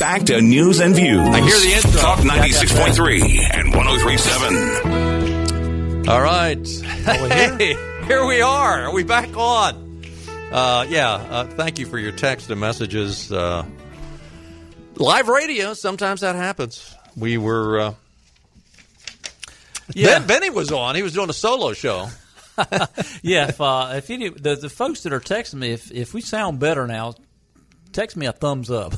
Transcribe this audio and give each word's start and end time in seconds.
Back 0.00 0.22
to 0.24 0.40
news 0.40 0.80
and 0.80 0.96
views. 0.96 1.28
I 1.28 1.40
hear 1.42 1.58
the 1.58 1.72
intro. 1.74 2.00
Talk 2.00 2.18
96.3 2.20 3.50
and 3.52 3.74
1037. 3.74 6.08
All 6.08 6.22
right. 6.22 6.66
Hey, 7.60 7.74
here 8.06 8.24
we 8.26 8.40
are. 8.40 8.84
Are 8.86 8.92
we 8.94 9.04
back 9.04 9.36
on? 9.36 10.02
Uh, 10.50 10.86
yeah. 10.88 11.10
Uh, 11.12 11.44
thank 11.44 11.78
you 11.78 11.84
for 11.86 11.98
your 11.98 12.12
text 12.12 12.48
and 12.50 12.58
messages. 12.60 13.30
Uh, 13.30 13.64
live 14.96 15.28
radio, 15.28 15.74
sometimes 15.74 16.22
that 16.22 16.34
happens. 16.34 16.94
We 17.16 17.36
were. 17.38 17.80
Uh, 17.80 17.94
Yeah. 19.94 20.18
Ben, 20.20 20.26
Benny 20.26 20.48
was 20.50 20.72
on. 20.72 20.94
He 20.96 21.02
was 21.02 21.12
doing 21.12 21.28
a 21.30 21.34
solo 21.34 21.72
show. 21.74 22.08
yeah, 23.22 23.48
if 23.48 23.60
uh, 23.60 23.92
if 23.96 24.08
any 24.10 24.28
the, 24.30 24.56
the 24.56 24.68
folks 24.70 25.02
that 25.04 25.12
are 25.12 25.20
texting 25.20 25.58
me, 25.60 25.70
if 25.72 25.90
if 25.90 26.12
we 26.14 26.20
sound 26.20 26.58
better 26.58 26.86
now, 26.86 27.14
text 27.92 28.16
me 28.16 28.26
a 28.26 28.32
thumbs 28.32 28.70
up. 28.70 28.94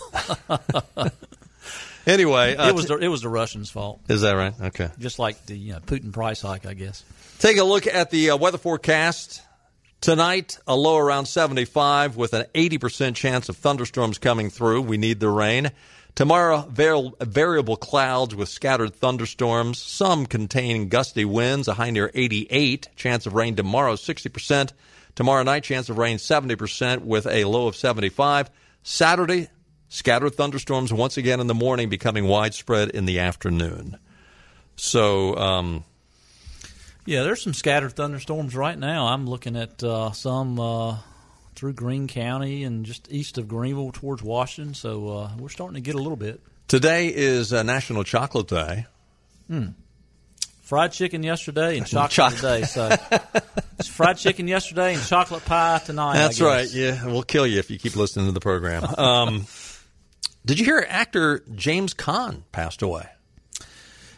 Anyway, 2.06 2.56
uh, 2.56 2.68
it 2.68 2.74
was 2.74 2.86
the, 2.86 2.96
it 2.96 3.08
was 3.08 3.22
the 3.22 3.28
Russians' 3.28 3.70
fault, 3.70 4.00
is 4.08 4.22
that 4.22 4.32
right? 4.32 4.54
Okay. 4.60 4.90
just 4.98 5.18
like 5.18 5.46
the 5.46 5.56
you 5.56 5.72
know, 5.72 5.78
Putin 5.78 6.12
price 6.12 6.40
hike, 6.40 6.66
I 6.66 6.74
guess. 6.74 7.04
Take 7.38 7.58
a 7.58 7.64
look 7.64 7.86
at 7.86 8.10
the 8.10 8.30
uh, 8.30 8.36
weather 8.36 8.58
forecast. 8.58 9.42
Tonight, 10.00 10.58
a 10.66 10.74
low 10.74 10.98
around 10.98 11.26
75 11.26 12.16
with 12.16 12.34
an 12.34 12.46
80% 12.54 13.14
chance 13.14 13.48
of 13.48 13.56
thunderstorms 13.56 14.18
coming 14.18 14.50
through. 14.50 14.82
We 14.82 14.96
need 14.96 15.20
the 15.20 15.28
rain. 15.28 15.70
Tomorrow, 16.16 16.66
var- 16.68 17.12
variable 17.20 17.76
clouds 17.76 18.34
with 18.34 18.48
scattered 18.48 18.96
thunderstorms, 18.96 19.78
some 19.78 20.26
containing 20.26 20.88
gusty 20.88 21.24
winds, 21.24 21.68
a 21.68 21.74
high 21.74 21.90
near 21.90 22.10
88. 22.14 22.88
Chance 22.96 23.26
of 23.26 23.34
rain 23.34 23.54
tomorrow, 23.54 23.94
60%. 23.94 24.72
Tomorrow 25.14 25.44
night, 25.44 25.62
chance 25.62 25.88
of 25.88 25.98
rain, 25.98 26.16
70% 26.16 27.02
with 27.02 27.28
a 27.28 27.44
low 27.44 27.68
of 27.68 27.76
75. 27.76 28.50
Saturday, 28.82 29.48
scattered 29.88 30.34
thunderstorms 30.34 30.92
once 30.92 31.16
again 31.16 31.40
in 31.40 31.46
the 31.46 31.54
morning, 31.54 31.88
becoming 31.88 32.26
widespread 32.26 32.90
in 32.90 33.04
the 33.04 33.20
afternoon. 33.20 33.98
So, 34.76 35.36
um, 35.36 35.84
Yeah, 37.06 37.22
there's 37.22 37.42
some 37.42 37.54
scattered 37.54 37.92
thunderstorms 37.92 38.54
right 38.54 38.78
now. 38.78 39.06
I'm 39.06 39.26
looking 39.28 39.56
at 39.56 39.82
uh, 39.82 40.12
some 40.12 40.58
uh, 40.58 40.98
through 41.54 41.74
Greene 41.74 42.08
County 42.08 42.64
and 42.64 42.84
just 42.86 43.10
east 43.10 43.38
of 43.38 43.48
Greenville 43.48 43.92
towards 43.92 44.22
Washington. 44.22 44.74
So 44.74 45.08
uh, 45.08 45.30
we're 45.38 45.48
starting 45.48 45.74
to 45.74 45.80
get 45.80 45.94
a 45.94 45.98
little 45.98 46.16
bit. 46.16 46.40
Today 46.68 47.08
is 47.08 47.52
uh, 47.52 47.62
National 47.62 48.02
Chocolate 48.04 48.48
Day. 48.48 48.86
Fried 50.62 50.92
chicken 50.92 51.22
yesterday 51.22 51.76
and 51.76 51.86
chocolate 51.86 52.10
Choc- 52.12 52.34
today. 52.34 52.62
So 52.62 52.88
it's 53.78 53.88
fried 53.88 54.16
chicken 54.16 54.48
yesterday 54.48 54.94
and 54.94 55.02
chocolate 55.04 55.44
pie 55.44 55.80
tonight. 55.84 56.14
That's 56.14 56.40
right. 56.40 56.68
Yeah, 56.72 57.04
we'll 57.06 57.22
kill 57.24 57.46
you 57.46 57.58
if 57.58 57.70
you 57.70 57.78
keep 57.78 57.94
listening 57.96 58.26
to 58.26 58.32
the 58.32 58.40
program. 58.40 58.84
Um, 58.96 59.46
did 60.46 60.58
you 60.58 60.64
hear 60.64 60.84
actor 60.88 61.44
James 61.54 61.94
Caan 61.94 62.42
passed 62.52 62.82
away? 62.82 63.06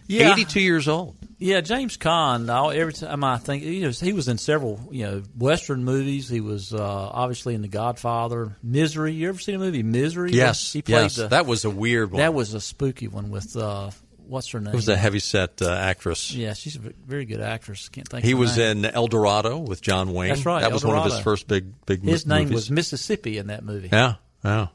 Yeah. 0.06 0.32
82 0.32 0.60
years 0.60 0.86
old. 0.86 1.16
Yeah, 1.38 1.62
James 1.62 1.96
Caan. 1.96 2.50
I- 2.50 2.76
Every 2.76 2.92
time 2.92 3.24
I 3.24 3.38
think 3.38 3.62
he 3.62 3.84
was, 3.86 3.98
he 4.00 4.12
was 4.12 4.28
in 4.28 4.36
several, 4.38 4.80
you 4.90 5.04
know, 5.06 5.22
Western 5.38 5.82
movies. 5.84 6.28
He 6.28 6.40
was 6.40 6.74
uh, 6.74 6.78
obviously 6.82 7.54
in 7.54 7.62
The 7.62 7.68
Godfather, 7.68 8.56
Misery. 8.62 9.12
You 9.14 9.30
ever 9.30 9.38
seen 9.38 9.54
a 9.54 9.58
movie 9.58 9.82
Misery? 9.82 10.32
Yes, 10.32 10.72
he 10.72 10.82
played 10.82 11.02
yes. 11.04 11.16
the, 11.16 11.28
that 11.28 11.46
was 11.46 11.64
a 11.64 11.70
weird 11.70 12.10
one. 12.12 12.20
that 12.20 12.34
was 12.34 12.52
a 12.54 12.60
spooky 12.60 13.08
one 13.08 13.30
with 13.30 13.56
uh, 13.56 13.90
what's 14.26 14.50
her 14.50 14.60
name? 14.60 14.72
it 14.72 14.76
was 14.76 14.88
a 14.88 14.96
heavy 14.96 15.18
set 15.18 15.60
uh, 15.62 15.70
actress. 15.70 16.32
yeah, 16.34 16.52
she's 16.54 16.76
a 16.76 16.80
very 16.80 17.24
good 17.24 17.40
actress. 17.40 17.88
Can't 17.88 18.08
think. 18.08 18.24
He 18.24 18.34
was 18.34 18.56
name. 18.56 18.84
in 18.84 18.86
El 18.86 19.06
Dorado 19.06 19.58
with 19.58 19.80
John 19.80 20.12
Wayne. 20.12 20.30
That's 20.30 20.46
right, 20.46 20.60
That 20.60 20.72
was 20.72 20.84
one 20.84 20.96
of 20.96 21.04
his 21.04 21.18
first 21.20 21.46
big 21.48 21.72
big 21.86 22.02
His 22.02 22.26
name 22.26 22.44
movies. 22.44 22.54
was 22.54 22.70
Mississippi 22.70 23.38
in 23.38 23.48
that 23.48 23.64
movie. 23.64 23.88
Yeah, 23.92 24.14
yeah. 24.44 24.68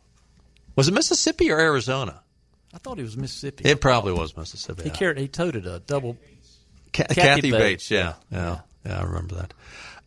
Was 0.76 0.88
it 0.88 0.94
Mississippi 0.94 1.52
or 1.52 1.60
Arizona? 1.60 2.22
I 2.74 2.78
thought 2.78 2.98
he 2.98 3.04
was 3.04 3.18
Mississippi. 3.18 3.68
It 3.68 3.82
probably 3.82 4.14
was 4.14 4.38
Mississippi. 4.38 4.84
he 4.84 4.90
yeah. 4.90 4.96
carried. 4.96 5.18
He 5.18 5.28
toted 5.28 5.66
a 5.66 5.80
double. 5.80 6.18
Ca- 6.94 7.06
Kathy 7.10 7.52
Bates, 7.52 7.58
Bates, 7.58 7.92
yeah, 7.92 8.14
yeah, 8.32 8.60
yeah, 8.86 9.00
I 9.00 9.04
remember 9.04 9.36
that. 9.36 9.54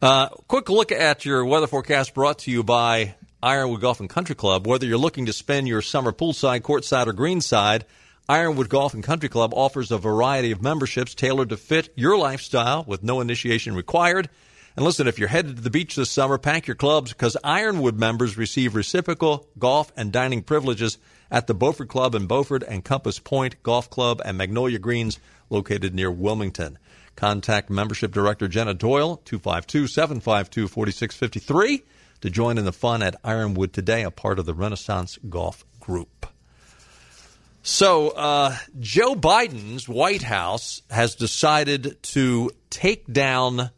Uh, 0.01 0.29
quick 0.49 0.69
look 0.69 0.91
at 0.91 1.25
your 1.25 1.45
weather 1.45 1.69
forecast 1.69 2.13
brought 2.13 2.41
to 2.41 2.51
you 2.51 2.65
by 2.65 3.15
Ironwood 3.41 3.81
Golf 3.81 4.01
and 4.01 4.11
Country 4.11 4.35
Club. 4.35 4.67
Whether 4.67 4.87
you're 4.87 4.99
looking 4.99 5.27
to 5.27 5.33
spend 5.33 5.69
your 5.69 5.81
summer 5.83 6.11
poolside, 6.13 6.63
courtside, 6.63 7.07
or 7.07 7.13
greenside, 7.13 7.85
Ironwood 8.33 8.69
Golf 8.71 8.95
and 8.95 9.05
Country 9.05 9.29
Club 9.29 9.53
offers 9.53 9.91
a 9.91 9.99
variety 9.99 10.53
of 10.53 10.63
memberships 10.63 11.15
tailored 11.15 11.51
to 11.51 11.59
fit 11.59 11.93
your 11.97 12.17
lifestyle 12.17 12.83
with 12.83 13.03
no 13.03 13.21
initiation 13.21 13.75
required. 13.75 14.31
And 14.75 14.87
listen, 14.87 15.07
if 15.07 15.19
you're 15.19 15.29
headed 15.29 15.57
to 15.57 15.63
the 15.63 15.69
beach 15.69 15.97
this 15.97 16.11
summer, 16.11 16.39
pack 16.39 16.67
your 16.67 16.75
clubs 16.75 17.13
because 17.13 17.37
Ironwood 17.45 17.99
members 17.99 18.39
receive 18.39 18.75
reciprocal 18.75 19.47
golf 19.59 19.93
and 19.99 20.11
dining 20.11 20.43
privileges 20.43 20.97
at 21.31 21.47
the 21.47 21.53
Beaufort 21.53 21.91
Club 21.91 22.15
in 22.15 22.27
Beaufort 22.27 22.63
and 22.63 22.83
Compass 22.83 23.19
Point 23.19 23.63
Golf 23.63 23.91
Club 23.91 24.23
and 24.25 24.39
Magnolia 24.39 24.79
Greens 24.79 25.19
located 25.51 25.95
near 25.95 26.11
Wilmington. 26.11 26.79
Contact 27.17 27.69
Membership 27.69 28.13
Director 28.13 28.49
Jenna 28.49 28.73
Doyle, 28.73 29.21
252-752-4653 29.27 31.83
to 32.23 32.31
join 32.31 32.57
in 32.57 32.65
the 32.65 32.73
fun 32.73 33.03
at 33.03 33.15
Ironwood 33.23 33.75
today, 33.75 34.03
a 34.03 34.11
part 34.11 34.39
of 34.39 34.47
the 34.47 34.55
Renaissance 34.55 35.19
Golf 35.29 35.67
Group. 35.81 36.32
So, 37.63 38.11
uh, 38.11 38.57
Joe 38.81 39.15
Biden's 39.15 39.89
White 39.89 40.23
House 40.23 40.83
has 40.91 41.15
decided 41.15 42.03
to 42.03 42.51
take 42.71 43.07
down 43.07 43.71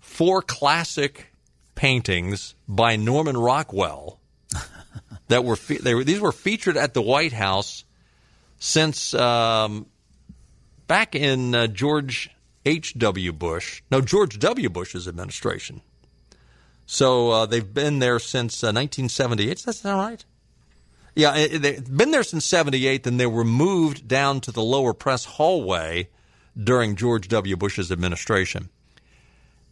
four 0.00 0.42
classic 0.42 1.28
paintings 1.76 2.56
by 2.66 2.96
Norman 2.96 3.36
Rockwell 3.36 4.18
that 5.28 5.44
were 5.44 5.54
fe- 5.54 5.78
they 5.78 5.94
were 5.94 6.02
these 6.02 6.18
were 6.18 6.32
featured 6.32 6.76
at 6.76 6.94
the 6.94 7.02
White 7.02 7.32
House 7.32 7.84
since 8.58 9.14
um, 9.14 9.86
back 10.88 11.14
in 11.14 11.54
uh, 11.54 11.68
George 11.68 12.30
H. 12.66 12.94
W. 12.98 13.32
Bush, 13.32 13.82
no 13.92 14.00
George 14.00 14.40
W. 14.40 14.68
Bush's 14.68 15.06
administration. 15.06 15.80
So 16.86 17.30
uh, 17.30 17.46
they've 17.46 17.72
been 17.72 18.00
there 18.00 18.18
since 18.18 18.64
uh, 18.64 18.74
1978. 18.74 19.48
Does 19.54 19.64
that 19.64 19.72
sound 19.74 20.00
right? 20.00 20.24
Yeah, 21.18 21.48
they've 21.48 21.84
been 21.84 22.12
there 22.12 22.22
since 22.22 22.44
78, 22.44 23.02
then 23.02 23.16
they 23.16 23.26
were 23.26 23.42
moved 23.42 24.06
down 24.06 24.40
to 24.42 24.52
the 24.52 24.62
lower 24.62 24.94
press 24.94 25.24
hallway 25.24 26.10
during 26.56 26.94
George 26.94 27.26
W. 27.26 27.56
Bush's 27.56 27.90
administration. 27.90 28.68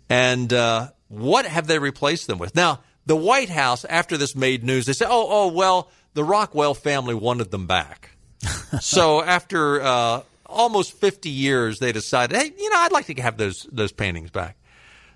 And 0.08 0.52
uh, 0.52 0.88
what 1.06 1.46
have 1.46 1.68
they 1.68 1.78
replaced 1.78 2.26
them 2.26 2.38
with? 2.38 2.56
Now, 2.56 2.80
the 3.06 3.14
White 3.14 3.48
House, 3.48 3.84
after 3.84 4.16
this 4.16 4.34
made 4.34 4.64
news, 4.64 4.86
they 4.86 4.92
said, 4.92 5.06
oh, 5.08 5.28
oh, 5.30 5.52
well, 5.52 5.88
the 6.14 6.24
Rockwell 6.24 6.74
family 6.74 7.14
wanted 7.14 7.52
them 7.52 7.68
back. 7.68 8.10
so 8.80 9.22
after 9.22 9.80
uh, 9.80 10.22
almost 10.46 10.94
50 10.94 11.30
years, 11.30 11.78
they 11.78 11.92
decided, 11.92 12.36
hey, 12.36 12.52
you 12.58 12.70
know, 12.70 12.78
I'd 12.78 12.90
like 12.90 13.06
to 13.06 13.22
have 13.22 13.36
those, 13.36 13.68
those 13.70 13.92
paintings 13.92 14.30
back. 14.30 14.56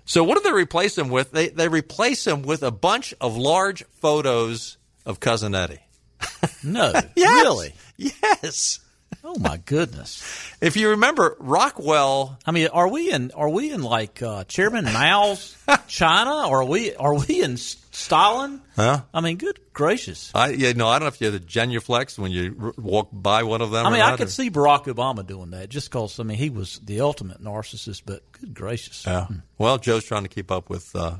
So 0.05 0.23
what 0.23 0.37
do 0.37 0.49
they 0.49 0.55
replace 0.55 0.95
them 0.95 1.09
with? 1.09 1.31
They, 1.31 1.49
they 1.49 1.67
replace 1.67 2.23
them 2.23 2.41
with 2.43 2.63
a 2.63 2.71
bunch 2.71 3.13
of 3.19 3.35
large 3.35 3.83
photos 3.99 4.77
of 5.05 5.19
Cousin 5.19 5.53
Eddie. 5.53 5.81
No, 6.63 6.91
Yes. 7.15 7.43
really. 7.43 7.73
Yes. 7.97 8.79
Oh 9.23 9.37
my 9.39 9.57
goodness. 9.57 10.23
If 10.61 10.77
you 10.77 10.89
remember, 10.89 11.35
Rockwell. 11.39 12.39
I 12.45 12.51
mean, 12.51 12.67
are 12.67 12.87
we 12.87 13.11
in 13.11 13.31
are 13.31 13.49
we 13.49 13.71
in 13.71 13.83
like 13.83 14.21
uh, 14.21 14.43
Chairman 14.45 14.85
Mao's 14.85 15.55
China, 15.87 16.47
or 16.47 16.61
are 16.61 16.65
we 16.65 16.95
are 16.95 17.13
we 17.15 17.41
in 17.43 17.57
Stalin? 17.57 18.61
Huh? 18.75 19.01
I 19.13 19.21
mean, 19.21 19.37
good 19.37 19.59
gracious. 19.73 20.31
I 20.33 20.49
yeah 20.49 20.71
no 20.73 20.87
I 20.87 20.93
don't 20.99 21.03
know 21.03 21.07
if 21.07 21.21
you 21.21 21.31
had 21.31 21.39
a 21.41 21.43
genuflex 21.43 22.17
when 22.17 22.31
you 22.31 22.55
r- 22.61 22.73
walk 22.77 23.09
by 23.11 23.43
one 23.43 23.61
of 23.61 23.71
them. 23.71 23.85
I 23.85 23.89
mean, 23.91 24.01
I 24.01 24.15
could 24.17 24.27
or- 24.27 24.31
see 24.31 24.49
Barack 24.49 24.85
Obama 24.85 25.25
doing 25.25 25.51
that 25.51 25.69
just 25.69 25.89
because 25.91 26.19
I 26.19 26.23
mean 26.23 26.37
he 26.37 26.49
was 26.49 26.79
the 26.83 27.01
ultimate 27.01 27.43
narcissist. 27.43 28.03
But 28.05 28.23
good 28.31 28.53
gracious, 28.53 29.03
Yeah. 29.05 29.27
Well, 29.57 29.77
Joe's 29.77 30.03
trying 30.05 30.23
to 30.23 30.29
keep 30.29 30.51
up 30.51 30.69
with 30.69 30.95
uh, 30.95 31.17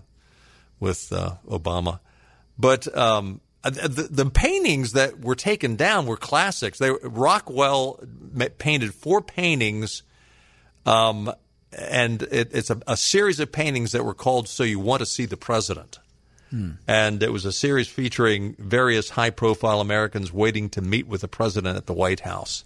with 0.79 1.11
uh, 1.13 1.35
Obama, 1.47 1.99
but 2.57 2.95
um, 2.97 3.41
the, 3.63 4.07
the 4.09 4.25
paintings 4.29 4.93
that 4.93 5.19
were 5.21 5.35
taken 5.35 5.75
down 5.75 6.05
were 6.05 6.17
classics. 6.17 6.79
They 6.79 6.89
Rockwell 6.89 7.99
painted 8.57 8.93
four 8.93 9.21
paintings, 9.21 10.03
um, 10.85 11.31
and 11.71 12.23
it, 12.23 12.49
it's 12.53 12.69
a, 12.69 12.79
a 12.87 12.97
series 12.97 13.39
of 13.39 13.51
paintings 13.51 13.91
that 13.91 14.03
were 14.03 14.15
called 14.15 14.47
"So 14.47 14.63
You 14.63 14.79
Want 14.79 15.01
to 15.01 15.05
See 15.05 15.25
the 15.25 15.37
President." 15.37 15.99
And 16.87 17.23
it 17.23 17.31
was 17.31 17.45
a 17.45 17.51
series 17.51 17.87
featuring 17.87 18.55
various 18.59 19.09
high 19.09 19.29
profile 19.29 19.79
Americans 19.79 20.33
waiting 20.33 20.69
to 20.71 20.81
meet 20.81 21.07
with 21.07 21.21
the 21.21 21.29
president 21.29 21.77
at 21.77 21.85
the 21.85 21.93
White 21.93 22.19
House. 22.19 22.65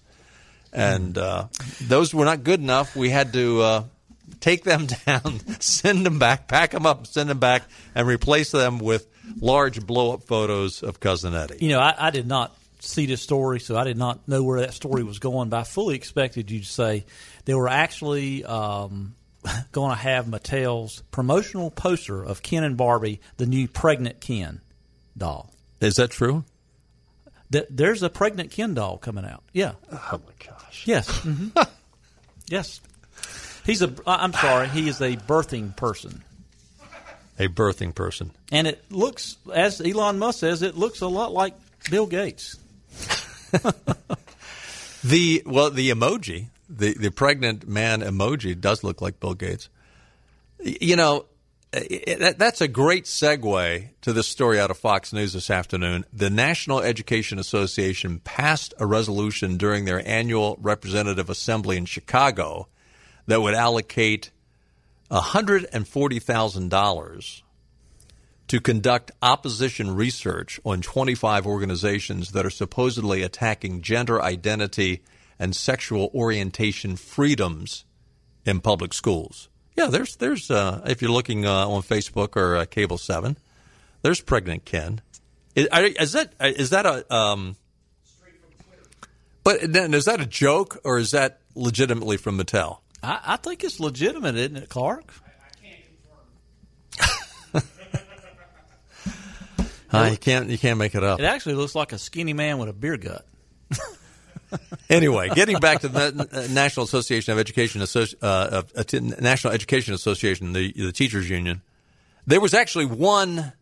And 0.73 1.17
uh, 1.17 1.47
those 1.81 2.13
were 2.13 2.25
not 2.25 2.43
good 2.43 2.59
enough. 2.59 2.95
We 2.95 3.11
had 3.11 3.31
to 3.33 3.61
uh, 3.61 3.83
take 4.39 4.63
them 4.63 4.87
down, 5.05 5.39
send 5.59 6.05
them 6.05 6.17
back, 6.17 6.47
pack 6.47 6.71
them 6.71 6.85
up, 6.85 7.05
send 7.05 7.29
them 7.29 7.39
back, 7.39 7.63
and 7.93 8.07
replace 8.07 8.51
them 8.51 8.79
with 8.79 9.07
large 9.39 9.85
blow 9.85 10.13
up 10.13 10.23
photos 10.23 10.83
of 10.83 10.99
Cousin 10.99 11.33
Eddie. 11.35 11.57
you 11.59 11.69
know, 11.69 11.79
I, 11.79 11.95
I 11.97 12.09
did 12.11 12.27
not 12.27 12.55
see 12.79 13.05
this 13.05 13.21
story, 13.21 13.59
so 13.59 13.75
I 13.77 13.83
did 13.83 13.97
not 13.97 14.27
know 14.27 14.43
where 14.43 14.59
that 14.61 14.73
story 14.73 15.03
was 15.03 15.19
going. 15.19 15.49
But 15.49 15.57
I 15.59 15.63
fully 15.63 15.95
expected 15.95 16.51
you 16.51 16.59
to 16.59 16.65
say 16.65 17.05
they 17.45 17.53
were 17.55 17.67
actually 17.67 18.43
um, 18.45 19.15
going 19.71 19.91
to 19.91 19.97
have 19.97 20.25
Mattel's 20.27 21.01
promotional 21.11 21.71
poster 21.71 22.23
of 22.23 22.41
Ken 22.43 22.63
and 22.63 22.77
Barbie, 22.77 23.21
the 23.37 23.45
new 23.45 23.67
pregnant 23.67 24.19
Ken 24.21 24.61
doll. 25.17 25.51
Is 25.81 25.95
that 25.95 26.11
true? 26.11 26.43
Th- 27.51 27.65
there's 27.69 28.01
a 28.03 28.09
pregnant 28.09 28.51
Ken 28.51 28.73
doll 28.73 28.97
coming 28.97 29.25
out. 29.25 29.43
Yeah. 29.53 29.73
Oh 29.91 30.19
my 30.25 30.45
gosh. 30.47 30.83
Yes. 30.87 31.07
hmm 31.19 31.47
yes. 32.47 32.81
He's 33.65 33.81
a. 33.81 33.91
I- 34.05 34.23
I'm 34.23 34.33
sorry. 34.33 34.67
He 34.69 34.87
is 34.89 35.01
a 35.01 35.15
birthing 35.15 35.75
person, 35.75 36.23
A 37.37 37.47
birthing 37.47 37.93
person. 37.93 38.31
and 38.51 38.65
it 38.67 38.91
looks, 38.91 39.37
as 39.53 39.81
Elon 39.81 40.19
Musk 40.19 40.39
says, 40.39 40.61
it 40.61 40.77
looks 40.77 41.01
a 41.01 41.07
lot 41.07 41.33
like 41.33 41.53
Bill 41.89 42.05
Gates. 42.07 42.57
The 45.05 45.43
well, 45.45 45.69
the 45.69 45.91
emoji, 45.91 46.47
the 46.67 46.95
the 46.95 47.11
pregnant 47.11 47.67
man 47.67 48.01
emoji, 48.01 48.59
does 48.59 48.83
look 48.83 49.03
like 49.03 49.19
Bill 49.19 49.35
Gates. 49.35 49.69
You 50.63 50.95
know, 50.95 51.25
that, 51.71 52.37
that's 52.39 52.59
a 52.59 52.67
great 52.67 53.05
segue 53.05 53.89
to 54.01 54.13
this 54.13 54.27
story 54.27 54.59
out 54.59 54.71
of 54.71 54.79
Fox 54.79 55.13
News 55.13 55.33
this 55.33 55.51
afternoon. 55.51 56.05
The 56.11 56.31
National 56.31 56.79
Education 56.79 57.37
Association 57.37 58.19
passed 58.19 58.73
a 58.79 58.87
resolution 58.87 59.57
during 59.57 59.85
their 59.85 60.01
annual 60.07 60.57
representative 60.59 61.29
assembly 61.29 61.77
in 61.77 61.85
Chicago 61.85 62.67
that 63.27 63.43
would 63.43 63.53
allocate 63.53 64.31
hundred 65.11 65.65
and 65.71 65.87
forty 65.87 66.19
thousand 66.19 66.69
dollars 66.69 67.43
to 68.47 68.59
conduct 68.59 69.11
opposition 69.21 69.95
research 69.95 70.59
on 70.63 70.81
25 70.81 71.47
organizations 71.47 72.31
that 72.31 72.45
are 72.45 72.51
supposedly 72.51 73.23
attacking 73.23 73.81
gender 73.81 74.21
identity 74.21 75.01
and 75.39 75.55
sexual 75.55 76.11
orientation 76.13 76.95
freedoms 76.95 77.85
in 78.45 78.61
public 78.61 78.93
schools. 78.93 79.49
Yeah, 79.75 79.87
there's 79.87 80.15
there's 80.17 80.49
uh, 80.49 80.81
if 80.85 81.01
you're 81.01 81.11
looking 81.11 81.45
uh, 81.45 81.67
on 81.67 81.81
Facebook 81.81 82.37
or 82.37 82.55
uh, 82.55 82.65
Cable 82.65 82.97
Seven, 82.97 83.37
there's 84.03 84.21
pregnant 84.21 84.63
Ken. 84.63 85.01
Is, 85.53 85.67
is 85.73 86.13
that 86.13 86.33
is 86.39 86.69
that 86.69 86.85
a 86.85 87.13
um? 87.13 87.57
But 89.43 89.73
then 89.73 89.93
is 89.93 90.05
that 90.05 90.21
a 90.21 90.25
joke 90.25 90.79
or 90.83 90.97
is 90.97 91.11
that 91.11 91.39
legitimately 91.55 92.17
from 92.17 92.39
Mattel? 92.39 92.79
I, 93.05 93.33
I 93.33 93.35
think 93.37 93.63
it's 93.63 93.79
legitimate, 93.79 94.35
isn't 94.35 94.57
it, 94.57 94.69
Clark? 94.69 95.13
Uh, 99.91 100.07
you 100.11 100.17
can't 100.17 100.49
you 100.49 100.57
can't 100.57 100.77
make 100.77 100.95
it 100.95 101.03
up. 101.03 101.19
It 101.19 101.25
actually 101.25 101.55
looks 101.55 101.75
like 101.75 101.93
a 101.93 101.97
skinny 101.97 102.33
man 102.33 102.57
with 102.57 102.69
a 102.69 102.73
beer 102.73 102.97
gut. 102.97 103.25
Anyway, 104.89 105.29
getting 105.29 105.59
back 105.59 105.81
to 105.81 105.87
the 105.87 106.47
National 106.51 106.85
Association 106.85 107.33
of 107.33 107.39
Education, 107.39 107.81
uh, 107.81 107.85
of, 108.21 108.71
uh, 108.75 108.83
t- 108.83 108.99
National 108.99 109.51
Education 109.53 109.93
Association, 109.93 110.53
the 110.53 110.71
the 110.71 110.91
teachers 110.91 111.29
union, 111.29 111.61
there 112.27 112.39
was 112.39 112.53
actually 112.53 112.85
one 112.85 113.53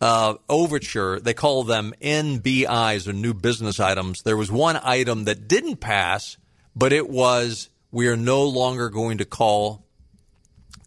uh, 0.00 0.34
overture. 0.48 1.20
They 1.20 1.34
call 1.34 1.64
them 1.64 1.92
NBIs 2.00 3.06
or 3.06 3.12
new 3.12 3.34
business 3.34 3.78
items. 3.78 4.22
There 4.22 4.36
was 4.36 4.50
one 4.50 4.78
item 4.82 5.24
that 5.24 5.46
didn't 5.46 5.76
pass, 5.76 6.38
but 6.74 6.92
it 6.92 7.08
was 7.08 7.68
we 7.94 8.08
are 8.08 8.16
no 8.16 8.44
longer 8.44 8.90
going 8.90 9.18
to 9.18 9.24
call 9.24 9.86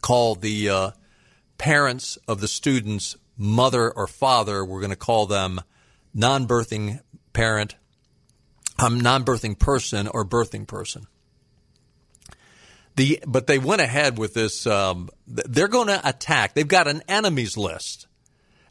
call 0.01 0.35
the 0.35 0.69
uh, 0.69 0.91
parents 1.57 2.17
of 2.27 2.41
the 2.41 2.47
students 2.47 3.15
mother 3.37 3.89
or 3.89 4.07
father. 4.07 4.63
We're 4.65 4.81
going 4.81 4.89
to 4.89 4.97
call 4.97 5.25
them 5.25 5.61
non-birthing 6.13 6.99
parent 7.31 7.75
um, 8.77 8.99
non-birthing 8.99 9.57
person 9.57 10.07
or 10.09 10.25
birthing 10.25 10.67
person. 10.67 11.07
The 12.97 13.23
but 13.25 13.47
they 13.47 13.57
went 13.57 13.81
ahead 13.81 14.17
with 14.17 14.33
this. 14.33 14.67
Um, 14.67 15.09
they're 15.25 15.69
going 15.69 15.87
to 15.87 16.01
attack. 16.07 16.55
They've 16.55 16.67
got 16.67 16.87
an 16.87 17.03
enemies 17.07 17.55
list, 17.55 18.07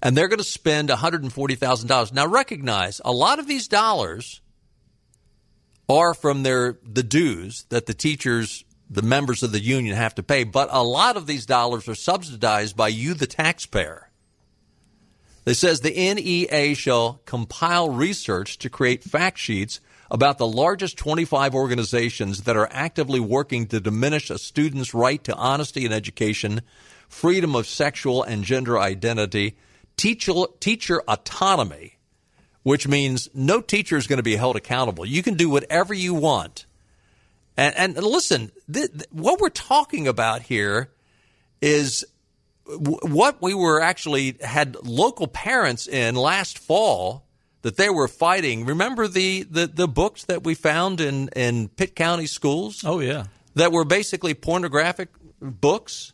and 0.03 0.15
they're 0.15 0.29
going 0.29 0.39
to 0.39 0.45
spend 0.45 0.91
one 0.91 0.99
hundred 0.99 1.23
and 1.23 1.33
forty 1.33 1.55
thousand 1.55 1.89
dollars. 1.89 2.13
Now, 2.13 2.27
recognize 2.27 3.01
a 3.03 3.13
lot 3.13 3.39
of 3.39 3.47
these 3.47 3.67
dollars 3.67 4.43
are 5.89 6.15
from 6.15 6.43
their 6.43 6.79
the 6.85 7.03
dues 7.03 7.67
that 7.69 7.87
the 7.87 7.95
teachers, 7.95 8.65
the 8.91 9.03
members 9.03 9.43
of 9.43 9.53
the 9.53 9.61
union, 9.61 9.97
have 9.97 10.15
to 10.17 10.23
pay. 10.23 10.45
But 10.45 10.69
a 10.73 10.83
lot 10.83 11.17
of 11.17 11.27
these 11.27 11.47
dollars 11.47 11.89
are 11.89 11.95
subsidized 11.95 12.77
by 12.77 12.89
you, 12.89 13.15
the 13.15 13.27
taxpayer. 13.27 14.11
It 15.45 15.55
says 15.55 15.81
the 15.81 15.91
NEA 15.91 16.75
shall 16.75 17.21
compile 17.25 17.89
research 17.89 18.59
to 18.59 18.69
create 18.69 19.05
fact 19.05 19.39
sheets 19.39 19.81
about 20.11 20.39
the 20.39 20.47
largest 20.47 20.99
25 20.99 21.55
organizations 21.55 22.43
that 22.43 22.57
are 22.57 22.69
actively 22.73 23.21
working 23.21 23.67
to 23.69 23.81
diminish 23.81 24.29
a 24.29 24.39
student's 24.39 24.93
right 24.93 25.23
to 25.23 25.35
honesty 25.35 25.85
in 25.85 25.93
education, 25.93 26.63
freedom 27.09 27.55
of 27.55 27.67
sexual 27.67 28.25
and 28.25 28.43
gender 28.45 28.79
identity, 28.79 29.57
teacher, 29.97 30.33
teacher 30.59 31.01
autonomy, 31.07 31.96
which 32.67 32.89
means 32.89 33.29
no 33.33 33.61
teacher 33.61 33.97
is 33.97 34.09
going 34.09 34.17
to 34.17 34.25
be 34.25 34.35
held 34.35 34.57
accountable. 34.57 35.07
You 35.07 35.23
can 35.23 35.35
do 35.35 35.49
whatever 35.49 35.95
you 35.95 36.15
want. 36.15 36.67
And, 37.57 37.77
and 37.77 38.05
listen, 38.05 38.51
th- 38.69 38.91
th- 38.91 39.05
what 39.13 39.39
we're 39.39 39.51
talking 39.51 40.09
about 40.09 40.43
here 40.43 40.91
is 41.63 42.05
w- 42.69 42.99
what 43.05 43.41
we 43.41 43.55
were 43.55 43.81
actually 43.81 44.37
had 44.41 44.77
local 44.85 45.29
parents 45.29 45.87
in 45.87 46.17
last 46.17 46.59
fall 46.59 47.25
that 47.63 47.77
they 47.77 47.89
were 47.89 48.09
fighting. 48.09 48.65
Remember 48.65 49.07
the, 49.07 49.45
the, 49.45 49.69
the 49.69 49.87
books 49.87 50.25
that 50.25 50.43
we 50.43 50.57
found 50.57 51.01
in, 51.01 51.29
in 51.37 51.69
Pitt 51.69 51.95
County 51.95 52.27
schools 52.27 52.83
Oh 52.85 52.99
yeah. 52.99 53.27
that 53.55 53.71
were 53.71 53.85
basically 53.85 54.35
pornographic 54.35 55.11
books? 55.41 56.13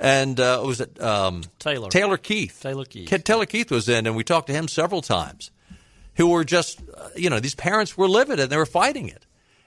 And 0.00 0.40
uh, 0.40 0.60
was 0.66 0.80
it 0.80 1.00
um, 1.00 1.44
Taylor. 1.60 1.88
Taylor 1.88 2.16
Keith? 2.16 2.58
Taylor 2.60 2.84
Keith. 2.84 3.22
Taylor 3.22 3.46
Keith 3.46 3.70
was 3.70 3.88
in, 3.88 4.08
and 4.08 4.16
we 4.16 4.24
talked 4.24 4.48
to 4.48 4.52
him 4.52 4.66
several 4.66 5.00
times. 5.00 5.52
Who 6.16 6.28
were 6.28 6.44
just, 6.44 6.80
uh, 6.96 7.08
you 7.16 7.28
know, 7.30 7.40
these 7.40 7.54
parents 7.54 7.96
were 7.96 8.08
livid 8.08 8.38
and 8.40 8.50
they 8.50 8.56
were 8.56 8.66
fighting 8.66 9.08
it. 9.08 9.26